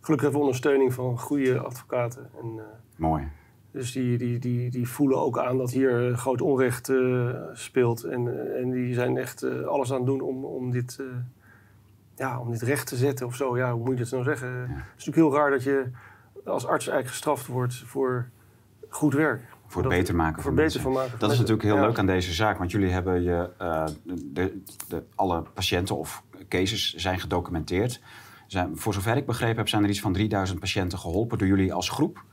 [0.01, 2.29] gelukkig hebben we ondersteuning van goede advocaten.
[2.41, 2.63] En, eh,
[2.95, 3.27] Mooi.
[3.71, 8.03] Dus die, die, die, die voelen ook aan dat hier eh, groot onrecht eh, speelt.
[8.03, 10.99] En, eh, en die zijn echt alles aan het doen om, om, dit,
[12.15, 13.57] ja, om dit recht te zetten of zo.
[13.57, 14.59] Ja, hoe moet je dat nou zeggen?
[14.59, 15.85] Het is natuurlijk heel raar dat je
[16.45, 18.29] als arts eigenlijk gestraft wordt voor
[18.89, 19.41] goed werk.
[19.67, 20.81] Voor het beter maken voor van beter mensen.
[20.81, 21.81] van maken van Dat is natuurlijk heel Ja.
[21.85, 22.57] leuk aan deze zaak.
[22.57, 23.49] Want jullie hebben je,
[24.33, 28.01] de, de, alle patiënten of cases zijn gedocumenteerd.
[28.47, 31.73] Zijn, voor zover ik begrepen heb, zijn er iets van 3000 patiënten geholpen door jullie
[31.73, 32.23] als groep.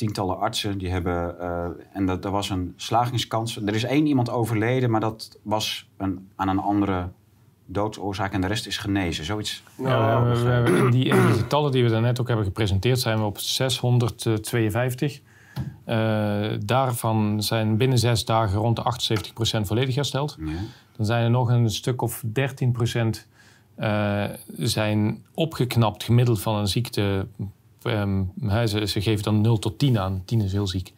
[0.00, 1.40] Tientallen artsen die hebben.
[1.40, 3.56] eh, en dat, er was een slagingskans.
[3.56, 7.08] Er is één iemand overleden, maar dat was een, aan een andere
[7.66, 8.32] doodsoorzaak.
[8.32, 9.24] En de rest is genezen.
[9.24, 9.62] Zoiets.
[9.78, 13.00] Ja, we- we- we hebben in, die, die getallen die we daarnet ook hebben gepresenteerd,
[13.00, 15.20] zijn we op 652.
[15.84, 20.36] Eh, daarvan zijn binnen zes dagen rond de 78% volledig hersteld.
[20.96, 23.26] Dan zijn er nog een stuk of 13%
[23.74, 24.24] eh
[24.56, 27.26] zijn opgeknapt gemiddeld van een ziekte.
[28.40, 30.22] Hè, ze, ze geven dan 0 tot 10 aan.
[30.24, 30.92] 10 is heel ziek.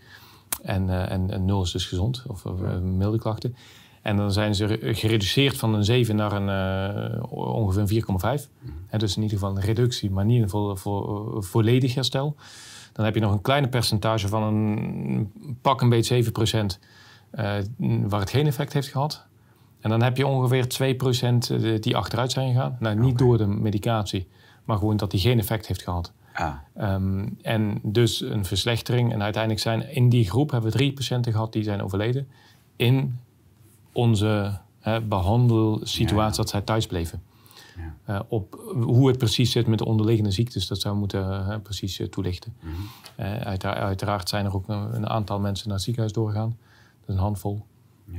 [0.62, 3.56] En, eh, en, en 0 is dus gezond, of, of, eh, milde klachten.
[4.02, 6.48] En dan zijn ze re- gereduceerd van een 7 naar een,
[7.12, 8.48] eh, ongeveer een 4,5.
[8.86, 12.36] Hè, dus in ieder geval een reductie, maar niet een vo- vo- volledig herstel.
[12.92, 16.78] Dan heb je nog een kleine percentage van een pak een beetje 7%
[17.30, 17.52] eh,
[18.08, 19.26] waar het geen effect heeft gehad.
[19.80, 22.76] En dan heb je ongeveer 2% die achteruit zijn gegaan.
[22.80, 24.28] Nou, niet door de medicatie,
[24.64, 26.12] maar gewoon dat die geen effect heeft gehad.
[26.32, 26.54] Ah.
[26.74, 29.12] Ehm, en dus een verslechtering.
[29.12, 32.28] En uiteindelijk zijn in die groep hebben we drie patiënten gehad die zijn overleden.
[32.76, 33.18] In
[33.92, 37.22] onze hè, behandelsituatie dat zij thuis bleven.
[38.04, 41.98] Eh, op hoe het precies zit met de onderliggende ziektes, dat zou moeten eh, precies
[42.00, 42.54] eh, toelichten.
[43.16, 46.56] Eh, uitera- uiteraard zijn er ook een, een aantal mensen naar het ziekenhuis doorgegaan.
[47.00, 47.64] Dat is een handvol.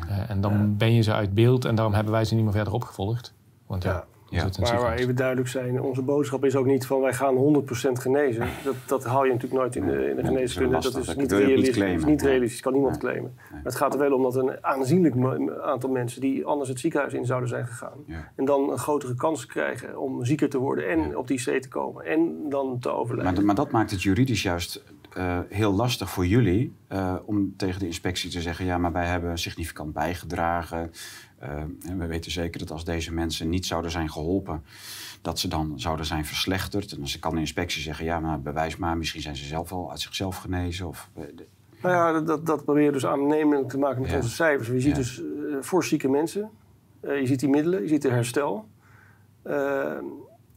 [0.08, 2.54] Eh, en dan ben je ze uit beeld en daarom hebben wij ze niet meer
[2.54, 3.34] verder opgevolgd.
[3.68, 4.50] Want ja, Ja.
[4.62, 8.48] Maar waar even duidelijk zijn, onze boodschap is ook niet van wij gaan 100% genezen.
[8.64, 10.72] Dat, dat haal je natuurlijk nooit in de, in de Nee, geneeskunde.
[10.72, 11.16] dat is Dat is lastig.
[11.24, 11.76] niet niet realistisch.
[11.76, 12.00] claimen.
[12.00, 12.30] is niet Nee.
[12.32, 13.34] realistisch, kan niemand claimen.
[13.52, 15.16] Maar het gaat er wel om dat een aanzienlijk
[15.64, 17.98] aantal mensen die anders het ziekenhuis in zouden zijn gegaan.
[18.36, 21.68] En dan een grotere kans krijgen om zieker te worden en op die C te
[21.70, 22.06] komen.
[22.06, 23.34] En dan te overlijden.
[23.34, 27.80] Maar, maar dat maakt het juridisch juist eh, heel lastig voor jullie eh, om tegen
[27.80, 30.92] de inspectie te zeggen: ja, maar wij hebben significant bijgedragen.
[31.44, 34.64] Eh, en we weten zeker dat als deze mensen niet zouden zijn geholpen,
[35.22, 36.92] dat ze dan zouden zijn verslechterd.
[36.92, 39.90] En dan kan de inspectie zeggen: ja, maar bewijs maar, misschien zijn ze zelf al
[39.92, 40.88] uit zichzelf genezen.
[40.88, 41.24] Of, eh,
[41.82, 44.16] Nou ja, dat- dat, proberen we dus aannemelijk te maken met Ja.
[44.18, 44.68] onze cijfers.
[44.68, 46.50] Je ziet dus uh, voor zieke mensen,
[47.02, 48.66] uh, je ziet die middelen, je ziet de herstel.
[49.48, 49.92] Uh,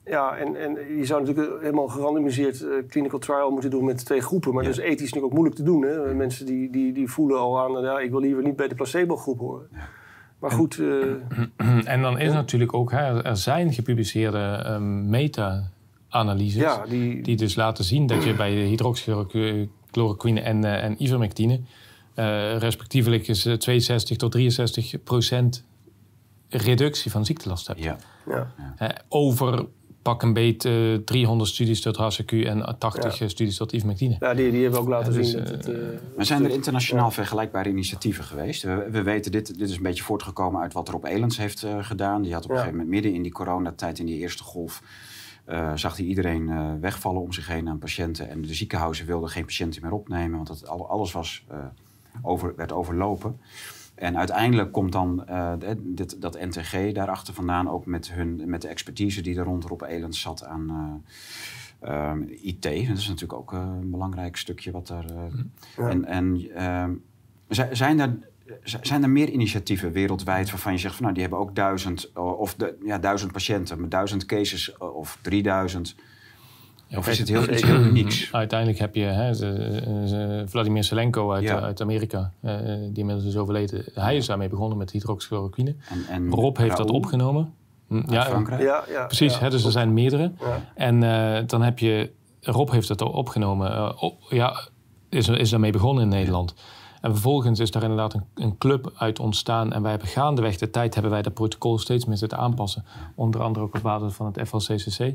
[0.04, 4.54] Ja, en, en je zou natuurlijk helemaal gerandomiseerd clinical trial moeten doen met twee groepen.
[4.54, 4.68] Maar Ja.
[4.68, 5.82] dat is ethisch natuurlijk ook moeilijk te doen.
[5.82, 6.14] Hè?
[6.14, 9.38] Mensen die, die, die voelen al aan, ja, ik wil liever niet bij de placebo-groep
[9.38, 9.68] horen.
[10.38, 10.86] Maar goed, eh,
[11.94, 16.60] En dan is natuurlijk ook, hè, er zijn gepubliceerde ehm, meta-analyses.
[16.62, 21.60] Ja, die- die dus laten zien dat je bij hydroxychloroquine en, eh, en ivermectine...
[22.14, 25.64] eh, respectievelijk is eh, 62 tot 63 procent
[26.48, 27.82] reductie van ziektelast hebt.
[27.82, 27.96] Ja.
[28.28, 28.52] ja.
[28.78, 29.66] Eh, over
[30.06, 33.28] pak een beet eh, 300 studies tot HCQ en 80 Ja.
[33.28, 34.16] studies tot ivermectine.
[34.20, 35.68] ja, die, die hebben ook laten Ja, dus, zien dat eh, het...
[35.68, 35.78] eh,
[36.16, 38.62] Maar zijn er internationaal vergelijkbare initiatieven geweest?
[38.62, 41.84] We, we weten, dit, dit is een beetje voortgekomen uit wat Rob Elens heeft eh,
[41.84, 42.22] gedaan.
[42.22, 44.82] Die had op een gegeven moment midden in die coronatijd, in die eerste golf,
[45.44, 48.28] eh, zag hij iedereen eh, wegvallen om zich heen aan patiënten.
[48.30, 51.58] En de ziekenhuizen wilden geen patiënten meer opnemen, want het, al- alles was, eh,
[52.22, 53.40] over, werd overlopen.
[53.96, 58.68] En uiteindelijk komt dan eh, dit, dat NTG daarachter vandaan, ook met, hun, met de
[58.68, 60.70] expertise die er rond Rob Elens zat aan
[61.80, 62.62] eh, ehm, IT.
[62.62, 65.04] Dat is natuurlijk ook eh, een belangrijk stukje wat daar.
[65.04, 65.16] eh,
[65.76, 65.88] Ja.
[65.88, 66.92] En, en ehm,
[67.48, 68.18] zi- zijn er.
[68.62, 72.54] Zijn er meer initiatieven wereldwijd waarvan je zegt van nou die hebben ook duizend of
[72.54, 75.94] de, ja, duizend patiënten, met duizend cases of 3000?
[76.88, 78.32] Ja, of is het heel, iets heel unieks?
[78.32, 81.56] Uiteindelijk heb je hè, ze- ze- Vladimir Selenko uit, Ja.
[81.56, 83.84] eh, uit Amerika, eh, die inmiddels is overleden.
[83.94, 85.74] Hij is daarmee begonnen met hydroxychloroquine.
[85.88, 87.54] En, en Rob heeft dat opgenomen.
[87.88, 88.62] Hm, uit Frankrijk?
[88.62, 89.34] Ja, ja, precies.
[89.34, 90.32] ja, hè, dus er zijn meerdere.
[90.40, 90.60] Ja.
[90.74, 92.10] En eh, dan heb je,
[92.40, 94.00] Rob heeft het al opgenomen.
[94.00, 94.56] op- ja,
[95.08, 96.54] is, is daarmee begonnen in Nederland.
[97.00, 99.72] En vervolgens is daar inderdaad een, een club uit ontstaan.
[99.72, 102.84] En wij hebben gaandeweg de tijd hebben wij dat protocol steeds meer zitten aanpassen.
[103.14, 105.14] Onder andere ook op basis van het FLCCC.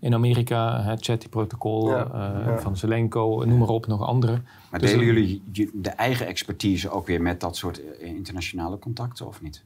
[0.00, 2.58] In Amerika, het Chatty-protocol Ja, eh, ja.
[2.58, 4.42] van Zelenko, noem maar op, nog andere.
[4.70, 5.42] Maar Dus delen jullie
[5.74, 9.64] de eigen expertise ook weer met dat soort eh, internationale contacten of niet?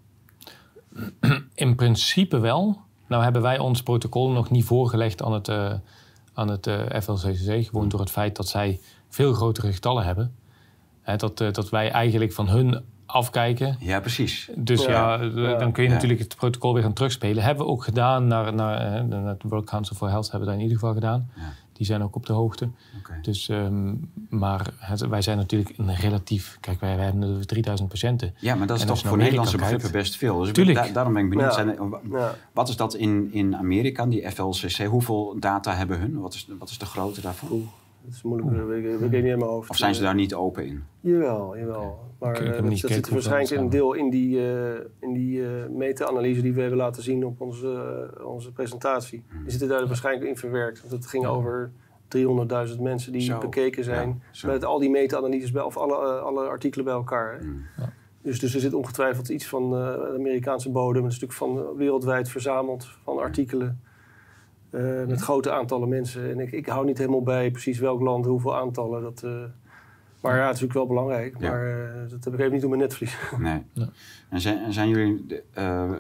[1.55, 2.81] In principe wel.
[3.07, 5.75] Nou hebben wij ons protocol nog niet voorgelegd aan het, eh,
[6.33, 7.67] aan het eh, FLCCC.
[7.67, 10.35] Gewoon door het feit dat zij veel grotere getallen hebben.
[11.01, 13.77] Hè, dat, eh, dat wij eigenlijk van hun afkijken.
[13.81, 14.49] Ja, precies.
[14.57, 15.59] Dus ja, Ja, eh, ja.
[15.59, 15.95] dan kun je Ja.
[15.95, 17.43] natuurlijk het protocol weer gaan terugspelen.
[17.45, 18.27] Hebben we ook gedaan.
[18.27, 20.95] Naar, naar, eh, naar het World Council for Health hebben we dat in ieder geval
[20.95, 21.31] gedaan.
[21.37, 21.43] Ja.
[21.73, 22.69] Die zijn ook op de hoogte.
[23.23, 23.95] Dus, ehm,
[24.29, 26.57] maar het, wij zijn natuurlijk een relatief...
[26.61, 28.35] Kijk, wij, wij hebben er 3000 patiënten.
[28.39, 30.39] Ja, maar dat is En toch voor Nederlandse begrippen best veel.
[30.39, 30.77] Dus Tuurlijk.
[30.79, 31.55] da- daarom ben ik benieuwd.
[31.55, 31.79] Zijn.
[32.53, 34.87] Wat is dat in, in Amerika, die FLCC?
[34.87, 36.21] Hoeveel data hebben hun?
[36.21, 37.69] Wat is, wat is de grootte daarvan?
[38.05, 39.71] Dat is moeilijk, dat weet ik, weet ik niet in mijn hoofd.
[39.71, 40.85] Of zijn ze daar niet open in?
[41.01, 42.11] Jawel, jawel.
[42.19, 45.45] Maar heb eh, dat, dat zit waarschijnlijk een er deel in die, eh, in die
[45.45, 49.25] eh, meta-analyse die we hebben laten zien op onze, onze presentatie.
[49.29, 49.43] Hmm.
[49.43, 50.81] Die zitten daar waarschijnlijk in verwerkt.
[50.81, 51.71] Want het ging over
[52.09, 54.23] 300.000 mensen die Zo, bekeken zijn.
[54.33, 57.39] ja, met al die meta-analyses, bij, of alle, alle artikelen bij elkaar.
[57.41, 57.65] Hmm.
[58.23, 62.29] Dus, dus er zit ongetwijfeld iets van eh, de Amerikaanse bodem, een stuk van wereldwijd
[62.29, 63.81] verzameld van artikelen.
[64.73, 66.31] Eh, met grote aantallen mensen.
[66.31, 69.03] En ik, ik hou niet helemaal bij precies welk land, hoeveel aantallen.
[69.03, 69.31] Dat, eh,
[70.21, 71.37] maar ja, het is natuurlijk wel belangrijk.
[71.39, 71.51] Ja.
[71.51, 73.17] Maar eh, dat heb ik even niet op mijn netvlies.
[73.39, 73.63] Nee.
[74.29, 75.43] En zijn, en zijn jullie...
[75.53, 75.91] eh,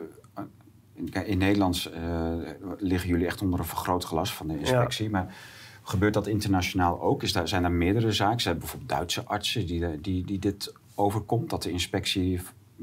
[1.24, 2.34] in Nederlands eh,
[2.78, 5.10] liggen jullie echt onder een vergrootglas van de inspectie.
[5.10, 5.34] Maar
[5.82, 7.22] gebeurt dat internationaal ook?
[7.22, 8.40] Is daar, zijn er meerdere zaken?
[8.40, 11.50] Zijn er bijvoorbeeld Duitse artsen die, die, die dit overkomt?
[11.50, 12.40] Dat de inspectie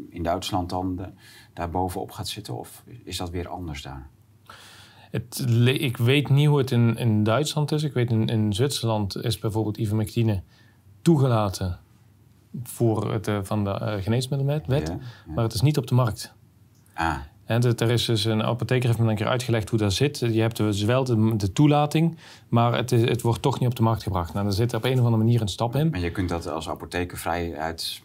[0.09, 1.09] in Duitsland dan de,
[1.53, 2.57] daar bovenop gaat zitten?
[2.57, 4.09] Of is dat weer anders daar?
[5.09, 7.83] Het, ik weet niet hoe het in, in Duitsland is.
[7.83, 10.41] Ik weet in, in Zwitserland is bijvoorbeeld ivermectine
[11.01, 11.79] toegelaten
[12.63, 15.33] voor het eh, van de eh, geneesmiddelenwet, Ja, ja.
[15.33, 16.33] maar het is niet op de markt.
[16.93, 19.93] Ah, En er er is dus een apotheker heeft me een keer uitgelegd hoe dat
[19.93, 20.19] zit.
[20.19, 23.75] Je hebt dus wel de, de toelating, maar het, is, het wordt toch niet op
[23.75, 24.33] de markt gebracht.
[24.33, 25.89] Nou, er zit op een of andere manier een stap in.
[25.89, 28.01] maar je kunt dat als apotheker vrij uit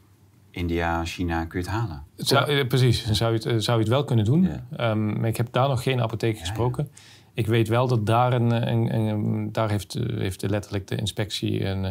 [0.54, 2.02] India, China, kun je het halen.
[2.16, 4.42] Zou, eh, precies, zou je, het, eh, zou je het wel kunnen doen.
[4.42, 4.64] Ja.
[4.76, 6.88] Ehm, maar ik heb daar nog geen apotheker gesproken.
[7.34, 10.96] Ik weet wel dat daar, een, een, een- daar heeft, eh, heeft de letterlijk de
[10.96, 11.82] inspectie een,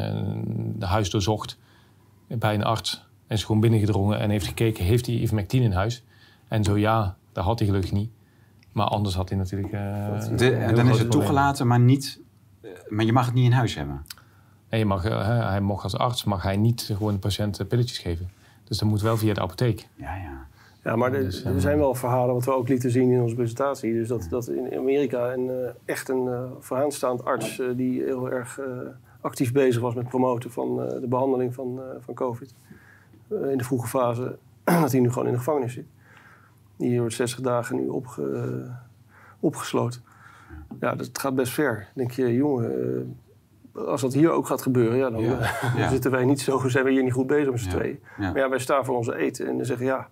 [0.79, 1.57] de huis doorzocht
[2.27, 3.07] bij een arts.
[3.27, 6.03] En is gewoon binnengedrongen en heeft gekeken, heeft hij ivermectine in huis?
[6.47, 8.09] En zo ja, dat had hij gelukkig niet.
[8.71, 9.71] Maar anders had hij natuurlijk...
[10.37, 12.19] De- en dan is het toegelaten, maar niet...
[12.89, 14.05] maar je mag het niet in huis hebben.
[14.69, 15.03] En je mag,
[15.49, 18.29] hij mocht als arts mag hij niet gewoon de patiënt pilletjes geven.
[18.63, 19.87] Dus dat moet wel via de apotheek.
[19.95, 20.45] Ja, ja.
[20.83, 23.21] Ja, maar er, Dus, er eh, zijn wel verhalen wat we ook lieten zien in
[23.21, 23.93] onze presentatie.
[23.93, 28.59] Dus dat, dat in Amerika een, eh, echt een eh, vooraanstaand arts die heel erg
[28.59, 28.65] eh,
[29.21, 32.53] actief bezig was met promoten van eh, de behandeling van, eh, van COVID.
[33.27, 35.85] eh, in de vroege fase, dat hij nu gewoon in de gevangenis zit.
[36.75, 38.65] Die wordt 60 dagen nu opge,
[39.39, 40.01] opgesloten.
[40.79, 41.75] Ja, dat gaat best ver.
[41.75, 43.17] Dan denk je, jongen,
[43.73, 45.89] als dat hier ook gaat gebeuren, ja, dan, Ja, eh, ja.
[45.89, 47.99] zitten wij niet zo, zijn we hier niet goed bezig met z'n Ja, tweeën.
[48.17, 48.31] ja.
[48.31, 50.07] Maar ja, wij staan voor onze eten en dan zeggen ja,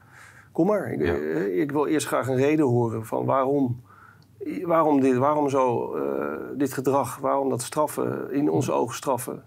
[0.52, 0.92] kom maar.
[0.92, 1.14] Ik, Ja.
[1.14, 3.82] eh, ik wil eerst graag een reden horen van waarom
[4.64, 9.44] waarom dit, waarom zo eh, dit gedrag, waarom dat straffen, in onze ogen straffen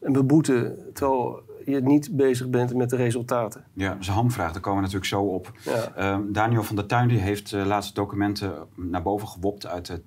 [0.00, 3.64] en beboeten, terwijl je niet bezig bent met de resultaten.
[3.72, 4.52] Ja, dat is een hamvraag.
[4.52, 5.52] Daar komen we natuurlijk zo op.
[5.64, 5.92] Ja.
[5.94, 10.02] Ehm, Daniel van der Tuin die heeft de laatste documenten naar boven gewopt uit de,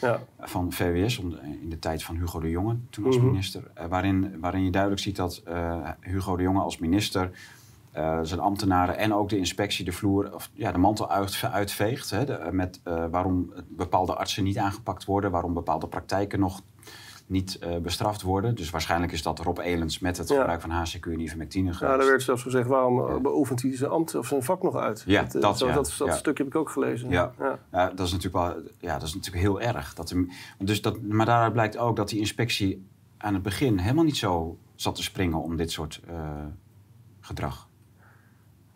[0.00, 0.20] Ja.
[0.40, 1.18] van VWS
[1.60, 3.26] in de tijd van Hugo de Jonge, toen als Mhm.
[3.26, 3.70] minister.
[3.74, 7.30] eh, waarin, waarin je duidelijk ziet dat eh, Hugo de Jonge als minister
[7.92, 12.10] eh, zijn ambtenaren en ook de inspectie de vloer, of ja, de mantel uit, uitveegt.
[12.10, 12.80] Hè, de- met,
[13.10, 16.62] waarom bepaalde artsen niet aangepakt worden, waarom bepaalde praktijken nog
[17.26, 18.54] niet eh, bestraft worden.
[18.54, 20.36] Dus waarschijnlijk is dat Rob Elens met het Ja.
[20.38, 23.90] gebruik van HCQ en ivermectine Ja, daar werd zelfs gezegd, waarom eh, beoefent hij zijn
[23.90, 25.02] ambt of zijn vak nog uit?
[25.06, 27.10] Ja, dat, eh, dat, zo- ja, dat, stukje heb ik ook gelezen.
[27.10, 27.32] Ja.
[27.72, 27.90] Ja.
[27.90, 29.94] Dat is natuurlijk wel, ja, dat is natuurlijk heel erg.
[29.94, 30.26] Dat er,
[30.58, 34.58] dus dat, maar daaruit blijkt ook dat die inspectie aan het begin helemaal niet zo
[34.74, 36.00] zat te springen om dit soort
[37.20, 37.68] gedrag.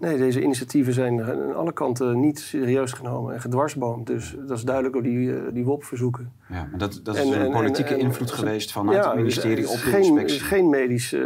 [0.00, 4.06] Nee, deze initiatieven zijn aan alle kanten niet serieus genomen en gedwarsboomd.
[4.06, 6.32] Dus dat is duidelijk door die, eh, die WOP-verzoeken.
[6.48, 10.02] Ja, maar dat, dat is een politieke invloed geweest vanuit het ministerie op de geen,
[10.02, 10.40] inspectie.
[10.40, 11.18] geen medische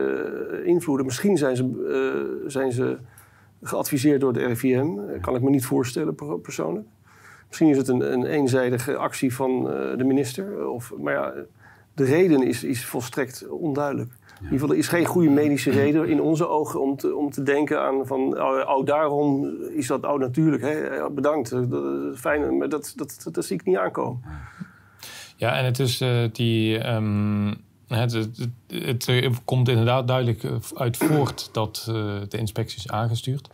[0.62, 1.06] eh, invloeden.
[1.06, 1.64] Misschien zijn ze,
[2.42, 2.96] eh, zijn ze
[3.62, 4.98] geadviseerd door de RIVM.
[4.98, 6.86] Eh, Kan ik me niet voorstellen per- persoonlijk.
[7.46, 9.62] Misschien is het een, een eenzijdige actie van
[9.96, 10.68] de minister.
[10.68, 11.32] Of, maar ja,
[11.94, 14.10] de reden is, is volstrekt onduidelijk.
[14.38, 17.30] In ieder geval, er is geen goede medische reden in onze ogen om te, om
[17.30, 18.42] te denken aan van...
[18.42, 20.62] Oh, oh, daarom is dat oh, natuurlijk.
[20.62, 21.10] Hè?
[21.10, 21.54] Bedankt,
[22.14, 22.56] fijn.
[22.58, 24.22] Maar dat, dat, dat, zie ik niet aankomen.
[25.36, 26.78] Ja, en het is eh, die.
[26.78, 27.54] ehm,
[27.88, 28.28] het,
[28.68, 31.82] het, eh, komt inderdaad duidelijk eh, uit voort dat
[32.28, 33.48] de inspectie is aangestuurd.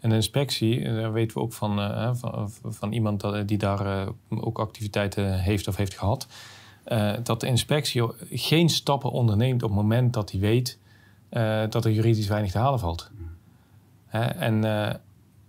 [0.00, 1.76] En de inspectie, daar weten we ook van,
[2.16, 6.26] van, van iemand die daar ook activiteiten heeft of heeft gehad.
[6.84, 10.78] Eh, dat de inspectie geen stappen onderneemt op het moment dat hij weet
[11.28, 13.10] eh, dat er juridisch weinig te halen valt.
[14.06, 14.94] Hè, en, eh,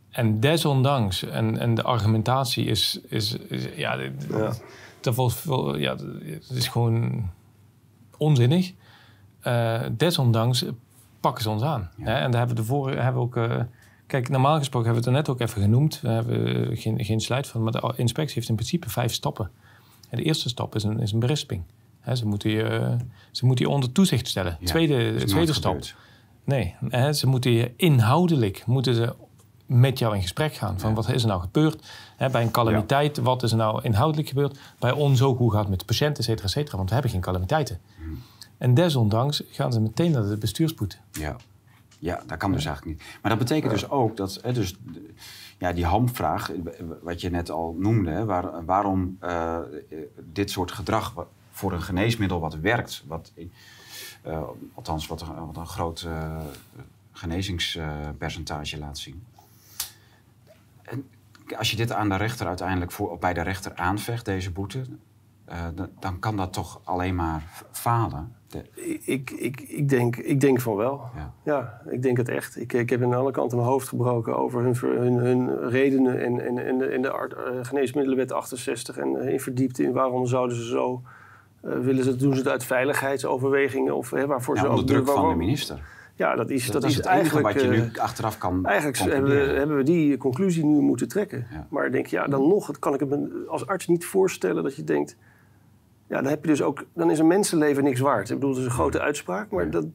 [0.09, 4.27] en desondanks, en, en de argumentatie is, is, is ja, dit-
[5.01, 7.29] dat was veel, ja, het is gewoon
[8.17, 8.73] onzinnig.
[9.91, 10.65] Desondanks
[11.19, 11.89] pakken ze ons aan.
[11.99, 12.13] Hè?
[12.13, 13.67] En daar hebben we de vorige hebben we ook.
[14.07, 16.01] kijk, normaal gesproken hebben we het er net ook even genoemd.
[16.01, 19.51] We hebben geen, geen slide van, maar de inspectie heeft in principe vijf stappen.
[20.09, 21.63] En de eerste stap is een, is een berisping.
[22.13, 22.97] Ze, moeten je,
[23.31, 24.57] ze moeten je onder toezicht stellen.
[24.59, 25.73] Ja, tweede tweede stap.
[25.73, 25.95] gebeurd.
[26.43, 26.75] Nee,
[27.13, 29.15] ze moeten je inhoudelijk moeten ze
[29.65, 30.79] met jou in gesprek gaan.
[30.79, 31.83] Van wat is er nou gebeurd?
[32.31, 34.59] Bij een calamiteit, wat is er nou inhoudelijk gebeurd?
[34.79, 36.77] Bij ons ook, hoe gaat het met de patiënt, et cetera, et cetera.
[36.77, 37.79] Want we hebben geen calamiteiten.
[37.97, 38.21] Hmm.
[38.57, 40.99] En desondanks gaan ze meteen naar de bestuurspoed.
[41.11, 41.35] Ja.
[42.05, 43.07] Ja, dat kan dus eigenlijk niet.
[43.21, 44.75] Maar dat betekent dus ook dat hè, dus,
[45.57, 46.59] ja, die hamvraag, eh,
[47.01, 49.59] wat je net al noemde, hè, waar, waarom eh,
[50.23, 53.31] dit soort gedrag voor een geneesmiddel wat werkt, wat,
[54.21, 54.41] eh,
[54.73, 56.07] althans wat een, wat een groot
[57.11, 59.23] genezingspercentage laat zien.
[60.81, 61.09] En
[61.57, 64.85] als je dit aan de rechter uiteindelijk voor, bij de rechter aanvecht, deze boete,
[65.73, 68.35] dan, dan kan dat toch alleen maar falen.
[69.05, 71.01] Ik, ik, ik, denk, ik denk van wel.
[71.15, 71.33] Ja.
[71.43, 72.59] Ja, ik denk het echt.
[72.59, 76.45] Ik, ik heb aan alle kanten mijn hoofd gebroken over hun, hun, hun redenen en,
[76.45, 80.27] en, en de, en de art- eh, geneesmiddelenwet 68 en eh, in verdiept in waarom
[80.27, 81.01] zouden ze zo
[81.61, 85.07] eh, willen ze doen ze het uit veiligheidsoverwegingen of hè, waarvoor Ja, ze onder druk
[85.07, 85.79] van de minister.
[86.15, 87.53] Ja, dat is, Dat, dat, is is het enige eigenlijk.
[87.53, 91.47] wat je nu achteraf kan Eigenlijk hebben we, hebben we die conclusie nu moeten trekken.
[91.69, 94.83] Maar ik denk, ja, dan nog, kan ik me als arts niet voorstellen dat je
[94.83, 95.17] denkt...
[96.07, 98.29] Ja, dan heb je dus ook, dan is een mensenleven niks waard.
[98.29, 99.85] Ik bedoel, dat is een grote uitspraak, maar dat,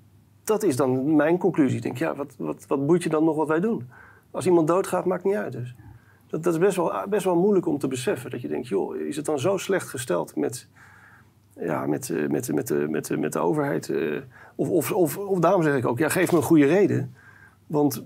[0.44, 1.76] dat is dan mijn conclusie.
[1.76, 3.88] Ik denk, ja, wat, wat, wat boeit je dan nog wat wij doen?
[4.30, 5.74] Als iemand doodgaat, maakt niet uit dus.
[6.26, 8.30] Dat, dat is best wel, best wel moeilijk om te beseffen.
[8.30, 10.68] Dat je denkt, joh, is het dan zo slecht gesteld met,
[11.56, 13.88] ja, met, eh, met, met, met, met, met de overheid?
[13.88, 14.20] eh,
[14.54, 17.14] Of, of, of, of daarom zeg ik ook, ja, geef me een goede reden.
[17.66, 18.04] Want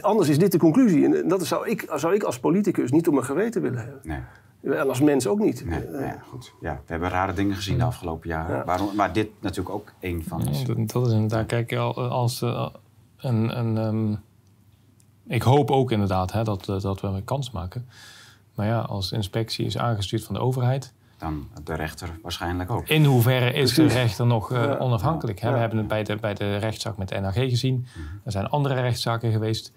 [0.00, 1.16] anders is dit de conclusie.
[1.16, 4.00] En dat zou ik, zou ik als politicus niet op mijn geweten willen hebben.
[4.02, 4.20] Nee.
[4.62, 5.64] En als mens ook niet.
[5.64, 6.52] Nee, nou ja, goed.
[6.60, 8.64] Ja, we hebben rare dingen gezien de afgelopen jaren.
[8.66, 10.60] Waarom, maar dit natuurlijk ook één van is.
[10.60, 12.68] Ja, dat, dat is inderdaad, kijk, al- als eh,
[13.16, 14.14] een, een, ehm,
[15.34, 17.86] ik hoop ook inderdaad hè, dat, eh, dat we een kans maken.
[18.54, 20.92] Maar ja, als inspectie is aangestuurd van de overheid.
[21.18, 22.88] Dan de rechter waarschijnlijk ook.
[22.88, 24.76] In hoeverre is de rechter nog eh, Ja.
[24.76, 25.40] onafhankelijk?
[25.40, 25.52] Hè?
[25.52, 27.86] We hebben het bij de, bij de rechtszaak met de NAG gezien.
[28.24, 29.72] Er zijn andere rechtszaken geweest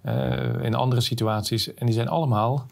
[0.00, 1.74] eh, in andere situaties.
[1.74, 2.66] En die zijn allemaal.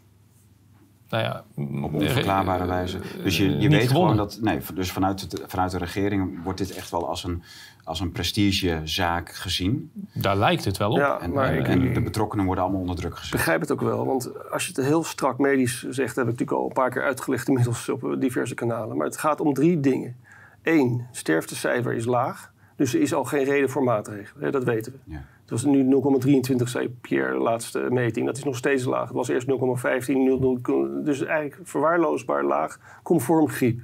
[1.13, 1.45] Nou ja,
[1.83, 2.99] Op onverklaarbare wijze.
[3.23, 4.39] Dus je, je Eh, weet gewoon dat.
[4.41, 7.43] Nee, dus vanuit, het, vanuit de regering wordt dit echt wel als een,
[7.85, 9.91] als een prestigezaak gezien.
[10.15, 10.97] Daar lijkt het wel op.
[10.99, 13.33] Ja, En, maar en, ik- en de betrokkenen worden allemaal onder druk Ik gezet.
[13.33, 16.59] begrijp het ook wel, want als je het heel strak medisch zegt, heb ik natuurlijk
[16.59, 18.97] al een paar keer uitgelegd inmiddels op diverse kanalen.
[18.97, 20.17] Maar het gaat om drie dingen.
[20.63, 22.52] Eén, sterftecijfer is laag.
[22.83, 25.14] Dus er is al geen reden voor maatregelen, hè, dat weten we.
[25.14, 28.26] Het was nu 0,23, zei Pierre, de laatste meting.
[28.26, 29.07] Dat is nog steeds laag.
[29.07, 33.80] Het was eerst 0,15, 0,0, dus eigenlijk verwaarloosbaar laag, conform griep.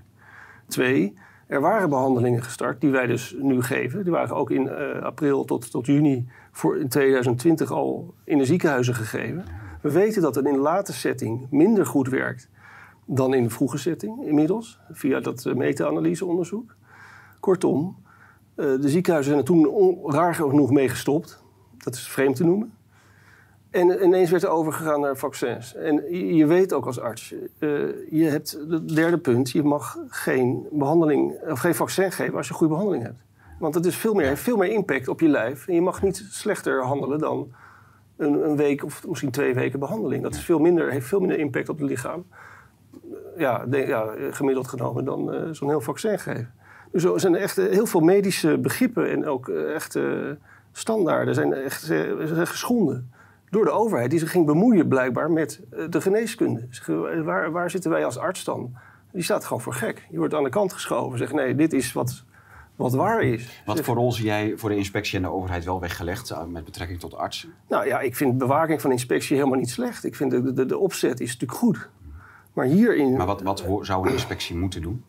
[0.66, 1.14] Twee,
[1.46, 4.02] er waren behandelingen gestart die wij dus nu geven.
[4.02, 8.44] Die waren ook in eh, april tot, tot juni voor in 2020 al in de
[8.44, 9.44] ziekenhuizen gegeven.
[9.82, 12.48] We weten dat het in de late setting minder goed werkt
[13.04, 16.74] dan in de vroege setting inmiddels, via dat uh, meta-analyseonderzoek.
[17.40, 18.07] Kortom, eh,
[18.58, 21.42] de ziekenhuizen zijn er toen raar genoeg mee gestopt.
[21.78, 22.72] Dat is vreemd te noemen.
[23.70, 25.74] En ineens werd er overgegaan naar vaccins.
[25.74, 27.70] En je, weet ook als arts, eh,
[28.10, 32.54] je hebt het derde punt, je mag geen behandeling of geen vaccin geven als je
[32.54, 33.22] goede behandeling hebt.
[33.58, 35.68] Want het is veel meer, heeft veel meer impact op je lijf.
[35.68, 37.52] En je mag niet slechter handelen dan
[38.16, 40.22] een, een week of misschien twee weken behandeling.
[40.22, 42.26] Dat is veel minder, heeft veel minder impact op het lichaam.
[43.36, 46.54] Ja, ja gemiddeld genomen dan eh, zo'n heel vaccin geven.
[46.92, 49.98] Dus er zijn echt eh, heel veel medische begrippen en ook eh, echt
[50.72, 53.12] standaarden zijn echt eh, zijn geschonden
[53.50, 54.10] door de overheid.
[54.10, 55.60] Die zich ging bemoeien blijkbaar met
[55.90, 56.66] de geneeskunde.
[56.70, 56.86] Zeg,
[57.24, 58.76] Waar, waar zitten wij als arts dan?
[59.12, 60.06] Die staat gewoon voor gek.
[60.10, 61.18] Je wordt aan de kant geschoven.
[61.18, 62.24] Zegt nee, dit is wat,
[62.76, 63.62] wat waar is.
[63.66, 66.64] Wat Zeg, voor rol zie jij voor de inspectie en de overheid wel weggelegd met
[66.64, 67.54] betrekking tot artsen?
[67.68, 70.04] Nou ja, ik vind bewaking van inspectie helemaal niet slecht.
[70.04, 71.88] Ik vind de, de, de opzet is natuurlijk goed.
[72.52, 73.16] Maar hierin...
[73.16, 75.04] Maar wat, wat zou een inspectie moeten doen?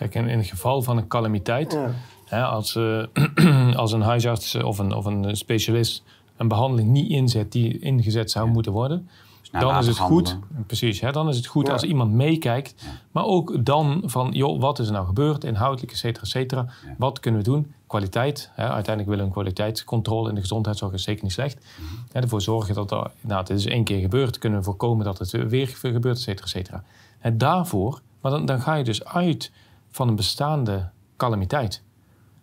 [0.00, 1.78] Kijk, in, in het geval van een calamiteit,
[2.24, 6.02] hè, als, eh, als een huisarts of een, of een specialist
[6.36, 9.08] een behandeling niet inzet die ingezet zou moeten worden,
[9.52, 10.38] naar dan is het goed.
[10.66, 11.72] Precies, hè, dan is het goed Ja.
[11.72, 12.74] als iemand meekijkt.
[13.10, 16.66] Maar ook dan van, joh, wat is er nou gebeurd, inhoudelijk, et cetera, et cetera.
[16.98, 17.72] Wat kunnen we doen?
[17.86, 18.50] Kwaliteit.
[18.52, 21.66] Hè, uiteindelijk willen we een kwaliteitscontrole in de gezondheidszorg is zeker niet slecht.
[22.12, 25.18] Hè, ervoor zorgen dat er, nou, het is één keer gebeurd, kunnen we voorkomen dat
[25.18, 26.82] het weer gebeurt, et cetera, et cetera.
[27.18, 29.52] En daarvoor, maar dan, dan ga je dus uit
[29.90, 31.82] van een bestaande calamiteit.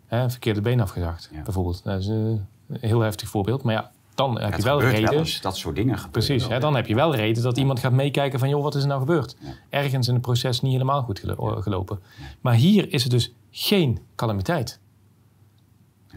[0.05, 1.83] Hè, een verkeerde been afgezakt, bijvoorbeeld.
[1.83, 3.63] Dat is eh, een heel heftig voorbeeld.
[3.63, 5.13] Maar ja, dan heb het je wel reden.
[5.13, 7.91] wel dat soort dingen gebeuren Precies, hè, dan heb je wel reden dat iemand gaat
[7.91, 8.49] meekijken van...
[8.49, 9.37] joh, wat is er nou gebeurd?
[9.69, 11.99] Ergens in het proces niet helemaal goed gelo- gelopen.
[12.41, 14.79] Maar hier is het dus geen calamiteit.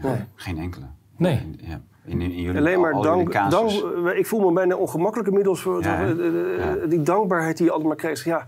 [0.01, 0.23] Nee.
[0.35, 0.85] Geen enkele.
[1.17, 1.37] Nee.
[1.37, 3.71] In, ja, in, in jullie, Alleen maar dank, dank,
[4.15, 7.71] ik voel me bijna ongemakkelijk inmiddels voor Ja, eh, eh, eh, die dankbaarheid die je
[7.71, 8.23] altijd maar krijgt.
[8.23, 8.39] Ja,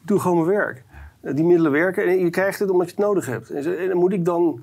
[0.00, 0.84] ik doe gewoon mijn werk.
[1.20, 3.50] Eh, Die middelen werken en je krijgt het omdat je het nodig hebt.
[3.50, 4.62] En, dan moet ik dan...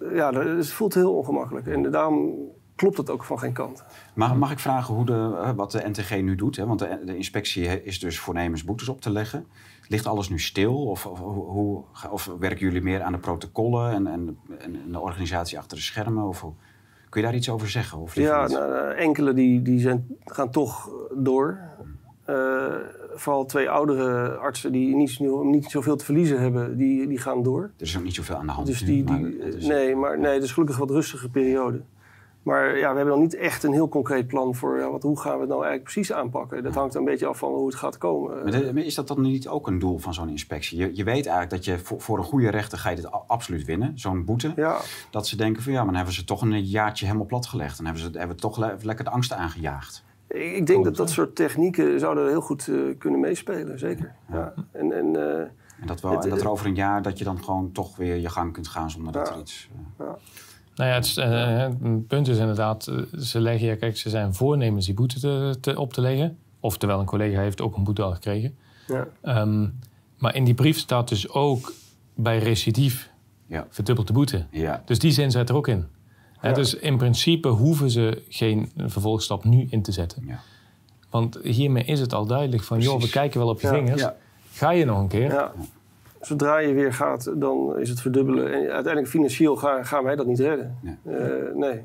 [0.00, 1.66] eh, Ja, dat- het voelt heel ongemakkelijk.
[1.66, 2.34] En daarom
[2.74, 3.84] klopt het ook van geen kant.
[4.14, 6.56] Mag, mag ik vragen hoe de, eh, wat de NTG nu doet?
[6.56, 6.66] Hè?
[6.66, 9.46] Want de, de inspectie is dus voornemens boetes op te leggen.
[9.88, 10.86] Ligt alles nu stil?
[10.86, 15.58] Of, of, hoe- of werken jullie meer aan de protocollen en, en, en de organisatie
[15.58, 16.24] achter de schermen?
[16.24, 16.52] Of hoe,
[17.08, 17.98] kun je daar iets over zeggen?
[17.98, 21.58] Of Ja, nou, enkele die, die zijn, gaan toch door.
[23.14, 27.62] Vooral twee oudere artsen die niet, niet zoveel te verliezen hebben, die, die gaan door.
[27.62, 28.66] Er is ook niet zoveel aan de hand.
[28.66, 31.80] Dus die, maar die, het is- nee, maar nee, het is gelukkig wat rustige periode.
[32.42, 35.20] Maar ja, we hebben nog niet echt een heel concreet plan voor ja, wat, hoe
[35.20, 36.62] gaan we het nou eigenlijk precies aanpakken.
[36.62, 38.42] Dat hangt een beetje af van hoe het gaat komen.
[38.42, 40.78] Maar de- maar is dat dan niet ook een doel van zo'n inspectie?
[40.78, 43.64] Je, je weet eigenlijk dat je voor, voor een goede rechter ga je dit absoluut
[43.64, 44.52] winnen, zo'n boete.
[44.56, 44.76] Ja.
[45.10, 47.76] Dat ze denken van ja, maar dan hebben ze toch een jaartje helemaal platgelegd.
[47.76, 50.04] Dan hebben ze hebben toch le- lekker de angst aangejaagd.
[50.30, 54.14] Ik ik denk dat dat soort technieken zouden heel goed eh, kunnen meespelen, zeker.
[54.32, 54.54] Ja.
[54.72, 55.38] En, en, eh,
[55.80, 57.96] En dat, wel, Het- en dat er over een jaar dat je dan gewoon toch
[57.96, 59.68] weer je gang kunt gaan zonder dat er iets...
[59.98, 60.06] eh,
[60.74, 61.68] Nou ja, het, eh,
[62.06, 65.78] punt is inderdaad, eh, ze leggen, ja, kijk, ze zijn voornemens die boete te, te-
[65.80, 66.38] op te leggen.
[66.60, 68.56] Oftewel, een collega heeft ook een boete al gekregen.
[68.86, 69.06] Ja.
[69.20, 69.68] Ehm,
[70.18, 71.72] maar in die brief staat dus ook
[72.14, 73.10] bij recidief
[73.46, 73.66] Ja.
[73.70, 74.44] verdubbeld de boete.
[74.50, 74.82] Ja.
[74.84, 75.86] Dus die zin zit er ook in.
[76.40, 76.54] Hè, Ja.
[76.54, 80.28] Dus in principe hoeven ze geen vervolgstap nu in te zetten.
[81.10, 83.72] Want hiermee is het al duidelijk van, joh, we kijken wel op je Ja.
[83.72, 84.00] vingers.
[84.00, 84.16] Ja.
[84.52, 85.32] Ga je nog een keer?
[85.32, 85.52] Ja.
[86.20, 88.46] Zodra je weer gaat, dan is het verdubbelen.
[88.46, 90.78] En uiteindelijk financieel gaan, gaan wij dat niet redden.
[91.04, 91.14] Eh,
[91.54, 91.80] nee.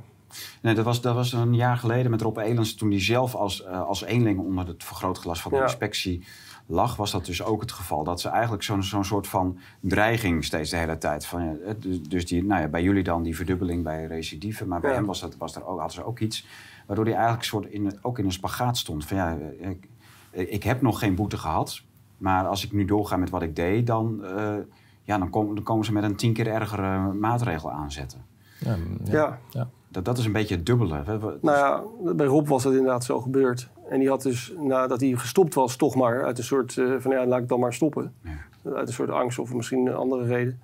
[0.61, 2.75] Nee, dat was, dat was een jaar geleden met Rob Elens.
[2.75, 5.63] Toen hij zelf als, eh, als eenling onder het vergrootglas van de Ja.
[5.63, 6.23] inspectie
[6.65, 8.03] lag, was dat dus ook het geval.
[8.03, 11.25] Dat ze eigenlijk zo'n zo'n soort van dreiging steeds de hele tijd.
[11.25, 14.65] Van, dus- dus die, nou ja, bij jullie dan die verdubbeling bij recidive.
[14.67, 14.95] Maar bij Ja.
[14.95, 16.47] hem was, dat, was er ook, hadden ze ook iets.
[16.87, 19.05] Waardoor hij eigenlijk soort in, ook in een spagaat stond.
[19.05, 19.87] Van ja, ik,
[20.31, 21.81] ik heb nog geen boete gehad.
[22.17, 24.53] Maar als ik nu doorga met wat ik deed, dan, eh,
[25.03, 28.25] ja, dan, kom- dan komen ze met een tien keer ergere maatregel aanzetten.
[28.59, 29.39] Ja, Ja.
[29.49, 29.69] ja.
[29.87, 31.03] Dat, dat is een beetje het dubbele.
[31.41, 31.83] Nou ja,
[32.13, 33.69] bij Rob was dat inderdaad zo gebeurd.
[33.89, 37.11] En die had dus, nadat hij gestopt was, toch maar uit een soort uh, van
[37.11, 38.13] ja, laat ik dan maar stoppen.
[38.75, 40.59] Uit een soort angst of misschien een andere reden.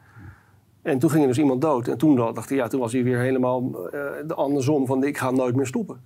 [0.82, 1.88] En toen ging er dus iemand dood.
[1.88, 5.18] En toen dacht hij, ja, toen was hij weer helemaal uh, de andersom van ik
[5.18, 6.02] ga nooit meer stoppen.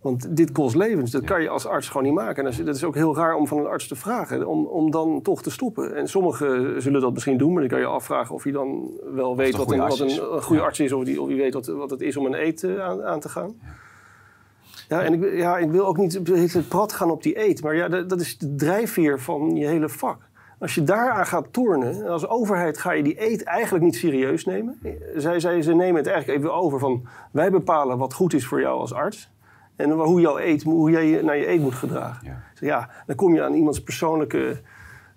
[0.00, 1.10] Want dit kost levens.
[1.10, 2.46] Dat kan je als arts gewoon niet maken.
[2.46, 4.46] En dat is, ook heel raar om van een arts te vragen.
[4.46, 5.96] Om, om dan toch te stoppen.
[5.96, 7.52] En sommigen zullen dat misschien doen.
[7.52, 10.60] Maar dan kan je afvragen of hij dan wel weet wat, een, wat een, goede
[10.60, 10.66] Ja.
[10.66, 10.92] arts is.
[10.92, 13.20] Of die, of die weet wat, wat het is om een eet eh, aan, aan
[13.20, 13.54] te gaan.
[13.60, 13.66] Ja,
[14.88, 17.62] en ik, ja, ik wil ook niet tijd prat gaan op die eet.
[17.62, 20.18] Maar ja, dat, dat is de drijfveer van je hele vak.
[20.58, 24.78] Als je daaraan gaat tornen, als overheid ga je die eet eigenlijk niet serieus nemen.
[25.16, 27.06] Zij, zij, ze nemen het eigenlijk even over van...
[27.30, 29.32] wij bepalen wat goed is voor jou als arts.
[29.76, 32.26] En hoe, jouw eet, hoe jij je naar je eet moet gedragen.
[32.26, 32.42] Ja.
[32.60, 34.60] ja, dan kom je aan iemands persoonlijke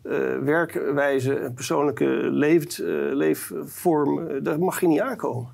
[0.03, 1.52] eh, werkwijze...
[1.56, 4.27] persoonlijke leeft, eh, leefvorm.
[4.27, 5.48] eh, daar mag je niet aankomen.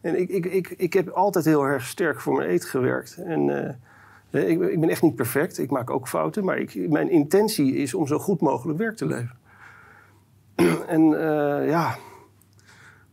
[0.00, 3.16] En ik, ik, ik, ik heb altijd heel erg sterk voor mijn eet gewerkt.
[3.16, 3.66] En
[4.30, 5.58] eh, ik, ik ben echt niet perfect.
[5.58, 6.44] Ik maak ook fouten.
[6.44, 9.38] Maar ik, mijn intentie is om zo goed mogelijk werk te leveren.
[10.86, 11.96] en eh, ja,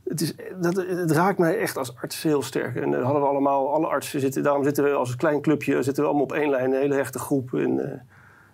[0.08, 2.76] het, is, dat, het raakt mij echt als arts heel sterk.
[2.76, 5.84] En dat hadden we allemaal, alle artsen zitten, daarom zitten we als een klein clubje,
[5.84, 7.54] zitten we allemaal op één lijn, een hele hechte groep.
[7.54, 8.00] En eh,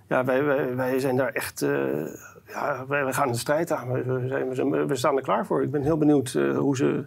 [0.08, 2.06] ja, wij, wij, wij zijn daar echt, eh,
[2.48, 3.92] ja, wij, wij gaan de strijd aan.
[3.92, 5.64] We, zijn, we, we staan er klaar voor.
[5.64, 7.06] Ik ben heel benieuwd eh, hoe ze,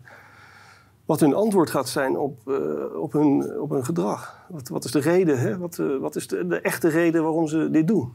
[1.07, 4.47] wat hun antwoord gaat zijn op, eh, op, hun, op hun gedrag.
[4.49, 5.59] Wat, wat is de reden, hè?
[5.59, 8.13] Wat, eh, wat is de, de echte reden waarom ze dit doen?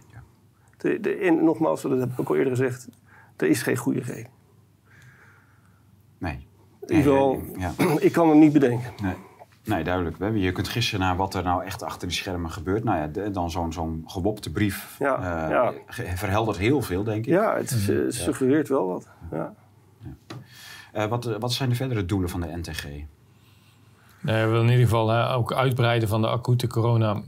[0.78, 2.88] De, de, en nogmaals, dat heb ik ook al eerder gezegd,
[3.38, 4.30] er is geen goede reden.
[6.18, 6.48] Nee.
[6.82, 7.72] Ieder geval, Ja.
[8.00, 8.92] ik kan hem niet bedenken.
[9.04, 9.14] Nee.
[9.64, 10.18] Nee, duidelijk.
[10.18, 12.84] We hebben- Je kunt gissen naar wat er nou echt achter die schermen gebeurt.
[12.84, 15.74] Nou ja, de- dan zo'n zo'n gewopte brief eh, ja.
[15.86, 17.26] ge- verheldert heel veel, denk ik.
[17.26, 19.08] Ja, het eh, suggereert wel wat.
[19.32, 19.54] Ja.
[20.92, 22.84] Eh, wat, eh, wat zijn de verdere doelen van de NTG?
[24.22, 27.22] Nee, we willen in ieder geval hè, ook uitbreiden van de acute corona.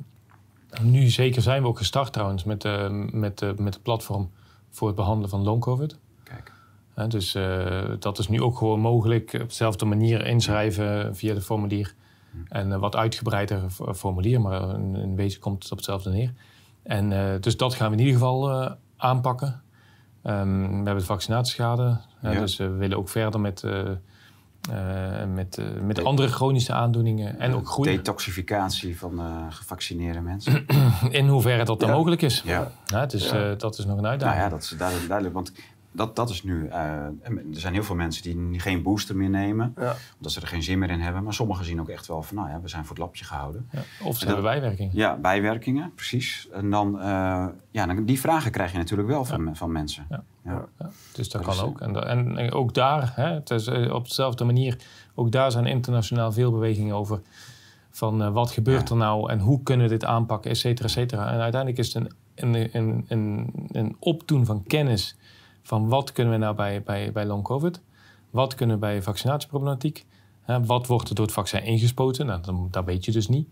[0.82, 4.32] Nu zeker zijn we ook gestart trouwens met, eh, met, eh, met het platform
[4.70, 5.98] voor het behandelen van long covid.
[6.24, 6.52] Kijk.
[7.08, 11.96] Dus eh, dat is nu ook gewoon mogelijk op dezelfde manier inschrijven via de formulier.
[12.48, 13.62] En een wat uitgebreider
[13.96, 16.34] formulier, maar in, in wezen komt het op hetzelfde neer.
[16.84, 19.62] En eh, dus dat gaan we in ieder geval eh, aanpakken.
[20.24, 21.98] Ehm, we hebben de vaccinatieschade.
[22.22, 22.32] Ja.
[22.40, 23.80] Dus eh, we willen ook verder met, eh,
[25.22, 27.40] eh, met, met andere chronische aandoeningen.
[27.40, 27.96] En ook groeien.
[27.96, 30.66] Detoxificatie van gevaccineerde mensen.
[31.10, 31.96] In hoeverre dat dan Ja.
[31.96, 32.42] mogelijk is.
[32.46, 32.72] Ja.
[32.94, 34.44] het is, dat is nog een Nou uitdaging.
[34.44, 35.52] ja, dat is duidelijk, duidelijk want
[35.94, 36.68] dat, dat is nu...
[36.68, 36.80] eh,
[37.26, 39.76] er zijn heel veel mensen die geen booster meer nemen.
[40.18, 41.24] Omdat ze er geen zin meer in hebben.
[41.24, 43.68] Maar sommigen zien ook echt wel van, nou ja, we zijn voor het lapje gehouden.
[43.72, 44.92] Ja, of ze En hebben bijwerkingen.
[44.96, 46.48] Ja, bijwerkingen, precies.
[46.52, 50.06] En dan, eh, ja, dan, die vragen krijg je natuurlijk wel van, van mensen.
[50.10, 50.24] Ja.
[50.46, 50.66] Ja.
[51.14, 51.82] Dus dat Dat kan is- ook.
[51.82, 54.78] En, en, en ook daar, hè, het is, eh, op dezelfde manier,
[55.16, 57.22] ook daar zijn internationaal veel bewegingen over.
[57.92, 60.94] Van eh, wat gebeurt er nou en hoe kunnen we dit aanpakken, et cetera, et
[60.94, 61.32] cetera.
[61.32, 62.04] En uiteindelijk is het
[62.36, 65.16] een, een, een, een, een opdoen van kennis
[65.64, 67.82] van wat kunnen we nou bij, bij, bij long covid,
[68.30, 70.06] wat kunnen we bij vaccinatieproblematiek,
[70.42, 73.48] hè, wat wordt er door het vaccin ingespoten, nou, dan, dat weet je dus niet.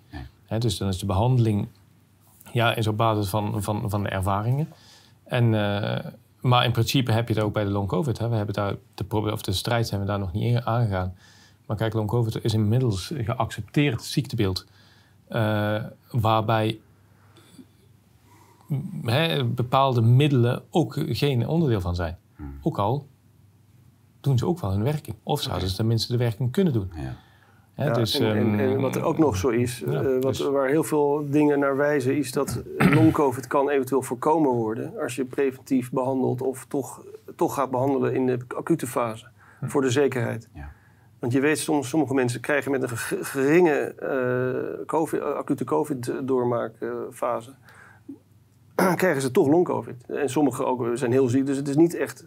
[0.46, 1.68] Hè, dus dan is de behandeling
[2.52, 4.68] ja, is op basis van, van, van de ervaringen.
[5.24, 6.12] En, eh,
[6.42, 8.18] maar in principe heb je het ook bij de long covid.
[8.18, 8.30] Hè.
[8.30, 11.16] We hebben daar de, of de strijd zijn we daar nog niet in aangegaan.
[11.66, 14.66] Maar kijk, long covid is inmiddels een geaccepteerd ziektebeeld.
[15.28, 16.80] eh, waarbij
[19.06, 22.18] hè, bepaalde middelen ook geen onderdeel van zijn.
[22.61, 23.07] Ook al
[24.22, 25.15] doen ze ook wel hun werking.
[25.23, 26.91] Of zouden ze tenminste de werking kunnen doen.
[27.73, 30.14] Hè, Ja, dus, en, en, en ehm, wat er ook nog zo is, ja, eh,
[30.14, 32.64] wat, dus- waar heel veel dingen naar wijzen, is dat
[32.95, 37.03] long-covid kan eventueel voorkomen worden als je preventief behandelt of toch,
[37.35, 39.27] toch gaat behandelen in de acute fase.
[39.60, 39.68] Hm.
[39.68, 40.49] Voor de zekerheid.
[41.19, 45.64] Want je weet, soms, sommige mensen krijgen met een ge- geringe eh, COVID, eh, acute
[45.64, 47.53] COVID-doormaakfase,
[48.95, 50.06] krijgen ze toch long-covid.
[50.07, 52.26] En sommigen ook zijn heel ziek, dus het is niet echt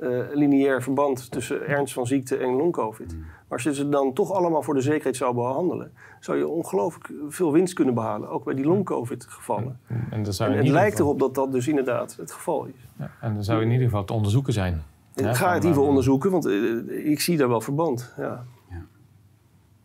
[0.00, 3.14] eh, lineair verband tussen ernst van ziekte en long-covid.
[3.16, 7.10] Maar als je ze dan toch allemaal voor de zekerheid zou behandelen, zou je ongelooflijk
[7.28, 9.80] veel winst kunnen behalen, ook bij die long-covid-gevallen.
[10.10, 12.88] en dat zou En het lijkt geval- erop dat dat dus inderdaad het geval is.
[12.98, 14.82] Ja, en dan zou in ieder geval te onderzoeken zijn.
[15.14, 17.60] Ik Hè, ga het in ieder geval eh, onderzoeken, want eh, ik zie daar wel
[17.60, 18.14] verband.
[18.16, 18.44] Ja.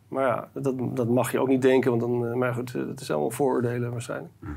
[0.08, 3.00] Maar ja, dat, dat mag je ook niet denken, want dan, eh, maar goed, dat
[3.00, 4.32] is allemaal vooroordelen waarschijnlijk.
[4.40, 4.48] Ja,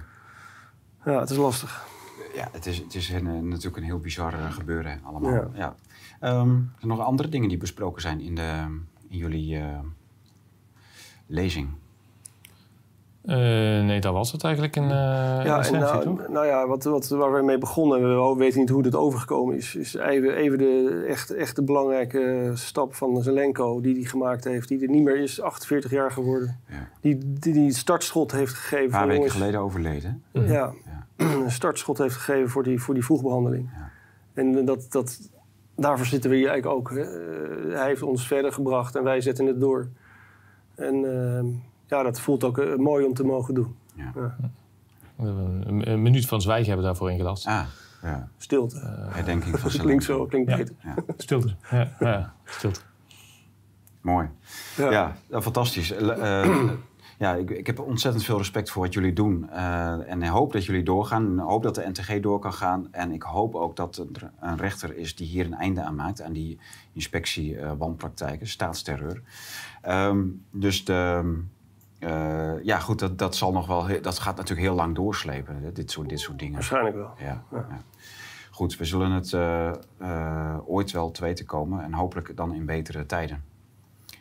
[1.16, 1.86] het is lastig.
[2.34, 5.34] Ja, het is, het is een, eh, natuurlijk een heel bizar eh, gebeuren allemaal.
[5.34, 5.50] Ja.
[5.54, 5.76] Ja.
[6.20, 8.80] Ehm, er zijn nog andere dingen die besproken zijn in, de,
[9.10, 9.80] in jullie eh,
[11.26, 11.70] lezing?
[13.28, 13.38] Eh,
[13.86, 14.90] nee, dat was het eigenlijk in, eh
[15.44, 15.72] ja, toch?
[15.72, 19.56] nou, nou ja, wat, wat, waar we mee begonnen, we weten niet hoe dit overgekomen
[19.56, 24.44] is, is even, even de echt, echt de belangrijke stap van Zelenko die hij gemaakt
[24.44, 26.60] heeft, die er niet meer is, 48 jaar geworden.
[27.02, 28.86] Die, die die het startschot heeft gegeven.
[28.86, 30.24] Een paar weken jongens, geleden overleden.
[30.32, 30.74] Ja,
[31.16, 33.70] een startschot heeft gegeven voor die, voor die vroegbehandeling.
[34.34, 35.30] En dat, dat,
[35.76, 36.90] daarvoor zitten we hier eigenlijk ook.
[36.90, 37.02] Hè.
[37.02, 39.88] Eh, hij heeft ons verder gebracht en wij zetten het door.
[40.76, 41.46] En eh,
[41.88, 43.76] ja, dat voelt ook eh, mooi om te mogen doen.
[43.94, 44.36] Ja.
[45.18, 47.48] Een, een minuut van zwijgen hebben we daarvoor ingelast.
[47.48, 47.66] Ah,
[48.02, 48.30] ja.
[48.38, 48.80] Stilte.
[49.10, 50.76] Herdenking van Dat klinkt zo, klinkt beter.
[50.84, 50.96] Ja.
[51.18, 51.56] Stilte.
[51.72, 52.80] Ja, ja, stilte.
[54.02, 54.30] Mooi.
[54.78, 54.92] Ja.
[54.92, 55.94] Ja, eh, fantastisch.
[57.20, 59.50] Ja, ik, ik heb ontzettend veel respect voor wat jullie doen.
[59.50, 61.34] Eh, en ik hoop dat jullie doorgaan.
[61.34, 62.88] Ik hoop dat de NTG door kan gaan.
[62.92, 66.22] En ik hoop ook dat er een rechter is die hier een einde aan maakt.
[66.22, 66.60] Aan die
[66.94, 69.22] inspectie wanpraktijken, staatsterreur.
[69.82, 71.24] Ehm, dus de,
[72.00, 75.62] eh, ja, goed, dat, dat, zal nog wel, dat gaat natuurlijk heel lang doorslepen.
[75.64, 76.54] hè, Dit soort, dit soort dingen.
[76.54, 77.12] Waarschijnlijk wel.
[77.20, 77.68] Ja, ja.
[78.52, 81.84] Goed, we zullen het eh, eh, ooit wel te weten komen.
[81.84, 83.44] En hopelijk dan in betere tijden.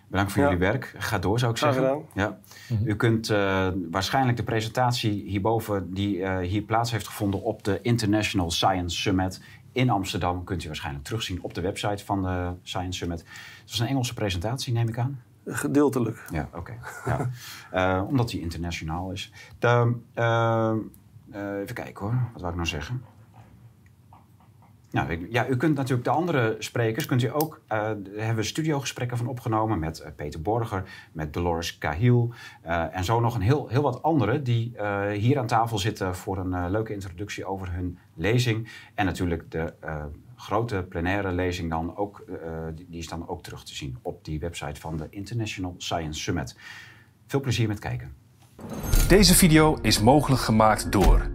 [0.08, 0.48] Bedankt voor Ja.
[0.48, 0.94] jullie werk.
[0.98, 2.04] Ga door, zou ik Graag zeggen.
[2.14, 2.38] gedaan.
[2.68, 2.78] Ja.
[2.84, 7.78] U kunt eh, waarschijnlijk de presentatie hierboven, die eh, hier plaats heeft gevonden op de
[7.82, 9.40] International Science Summit
[9.72, 13.18] in Amsterdam, kunt u waarschijnlijk terugzien op de website van de Science Summit.
[13.60, 15.20] Het was een Engelse presentatie, neem ik aan.
[15.47, 16.27] Gedeeltelijk.
[16.31, 16.73] Ja, oké.
[17.05, 17.28] Ja.
[17.70, 19.32] Eh, omdat die internationaal is.
[19.59, 20.74] De, eh,
[21.31, 23.02] eh, even kijken hoor, wat wou ik nou zeggen?
[24.90, 27.78] Nou, ja, u kunt natuurlijk de andere sprekers, kunt u ook, eh,
[28.14, 30.82] hebben we studiogesprekken van opgenomen met Peter Borger,
[31.12, 32.32] met Dolores Cahiel
[32.62, 34.77] eh, en zo nog een heel, heel wat anderen die
[35.12, 38.68] hier aan tafel zitten voor een leuke introductie over hun lezing.
[38.94, 39.74] En natuurlijk de
[40.36, 42.36] grote plenaire lezing dan ook, eh,
[42.74, 46.20] die, die is dan ook terug te zien op die website van de International Science
[46.20, 46.56] Summit.
[47.26, 48.14] Veel plezier met kijken.
[49.08, 51.30] Deze video is mogelijk gemaakt door